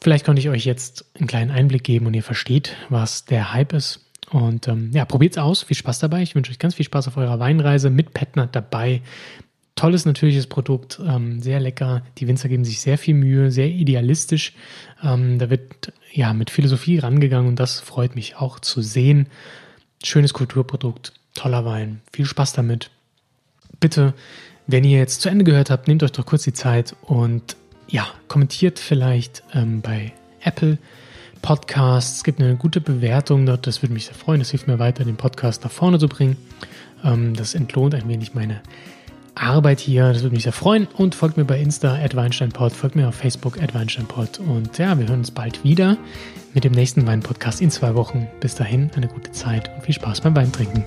vielleicht 0.00 0.24
konnte 0.24 0.40
ich 0.40 0.48
euch 0.48 0.64
jetzt 0.64 1.04
einen 1.18 1.26
kleinen 1.26 1.50
Einblick 1.50 1.82
geben 1.82 2.06
und 2.06 2.14
ihr 2.14 2.22
versteht, 2.22 2.76
was 2.88 3.24
der 3.24 3.52
Hype 3.52 3.72
ist. 3.72 4.06
Und 4.30 4.68
ähm, 4.68 4.90
ja, 4.92 5.04
probiert's 5.04 5.38
aus. 5.38 5.64
Viel 5.64 5.76
Spaß 5.76 5.98
dabei. 5.98 6.22
Ich 6.22 6.36
wünsche 6.36 6.52
euch 6.52 6.60
ganz 6.60 6.76
viel 6.76 6.86
Spaß 6.86 7.08
auf 7.08 7.16
eurer 7.16 7.40
Weinreise 7.40 7.90
mit 7.90 8.14
Petnat 8.14 8.54
dabei. 8.54 9.02
Tolles, 9.74 10.04
natürliches 10.04 10.46
Produkt, 10.46 11.00
ähm, 11.04 11.40
sehr 11.40 11.58
lecker. 11.58 12.02
Die 12.18 12.28
Winzer 12.28 12.48
geben 12.48 12.64
sich 12.64 12.80
sehr 12.80 12.98
viel 12.98 13.14
Mühe, 13.14 13.50
sehr 13.50 13.68
idealistisch. 13.68 14.52
Ähm, 15.02 15.38
da 15.38 15.50
wird 15.50 15.92
ja 16.12 16.32
mit 16.32 16.50
Philosophie 16.50 16.98
rangegangen 16.98 17.48
und 17.48 17.58
das 17.58 17.80
freut 17.80 18.14
mich 18.14 18.36
auch 18.36 18.60
zu 18.60 18.82
sehen. 18.82 19.28
Schönes 20.04 20.32
Kulturprodukt, 20.32 21.12
toller 21.34 21.64
Wein. 21.64 22.00
Viel 22.12 22.26
Spaß 22.26 22.52
damit. 22.52 22.90
Bitte, 23.78 24.14
wenn 24.66 24.84
ihr 24.84 24.98
jetzt 24.98 25.22
zu 25.22 25.28
Ende 25.28 25.44
gehört 25.44 25.70
habt, 25.70 25.88
nehmt 25.88 26.02
euch 26.02 26.12
doch 26.12 26.26
kurz 26.26 26.44
die 26.44 26.52
Zeit 26.52 26.94
und 27.02 27.56
ja, 27.88 28.06
kommentiert 28.28 28.78
vielleicht 28.78 29.42
ähm, 29.54 29.80
bei 29.80 30.12
Apple 30.42 30.78
Podcasts. 31.42 32.18
Es 32.18 32.24
gibt 32.24 32.40
eine 32.40 32.56
gute 32.56 32.80
Bewertung 32.80 33.46
dort. 33.46 33.66
Das 33.66 33.82
würde 33.82 33.94
mich 33.94 34.06
sehr 34.06 34.14
freuen. 34.14 34.40
Das 34.40 34.50
hilft 34.50 34.68
mir 34.68 34.78
weiter, 34.78 35.04
den 35.04 35.16
Podcast 35.16 35.64
nach 35.64 35.70
vorne 35.70 35.98
zu 35.98 36.08
bringen. 36.08 36.36
Ähm, 37.04 37.34
das 37.34 37.54
entlohnt 37.54 37.94
ein 37.94 38.08
wenig 38.08 38.34
meine 38.34 38.60
Arbeit 39.34 39.80
hier. 39.80 40.12
Das 40.12 40.22
würde 40.22 40.34
mich 40.34 40.44
sehr 40.44 40.52
freuen. 40.52 40.86
Und 40.86 41.14
folgt 41.14 41.36
mir 41.36 41.44
bei 41.44 41.58
Insta, 41.58 41.98
@weinsteinpod, 42.12 42.72
folgt 42.72 42.96
mir 42.96 43.08
auf 43.08 43.14
Facebook, 43.14 43.58
@weinsteinpod. 43.74 44.38
Und 44.38 44.78
ja, 44.78 44.98
wir 44.98 45.08
hören 45.08 45.20
uns 45.20 45.30
bald 45.30 45.64
wieder 45.64 45.96
mit 46.54 46.64
dem 46.64 46.72
nächsten 46.72 47.06
Wein-Podcast 47.06 47.60
in 47.60 47.70
zwei 47.70 47.94
Wochen. 47.94 48.28
Bis 48.40 48.54
dahin, 48.54 48.90
eine 48.96 49.08
gute 49.08 49.32
Zeit 49.32 49.70
und 49.74 49.84
viel 49.84 49.94
Spaß 49.94 50.20
beim 50.20 50.36
Weintrinken. 50.36 50.84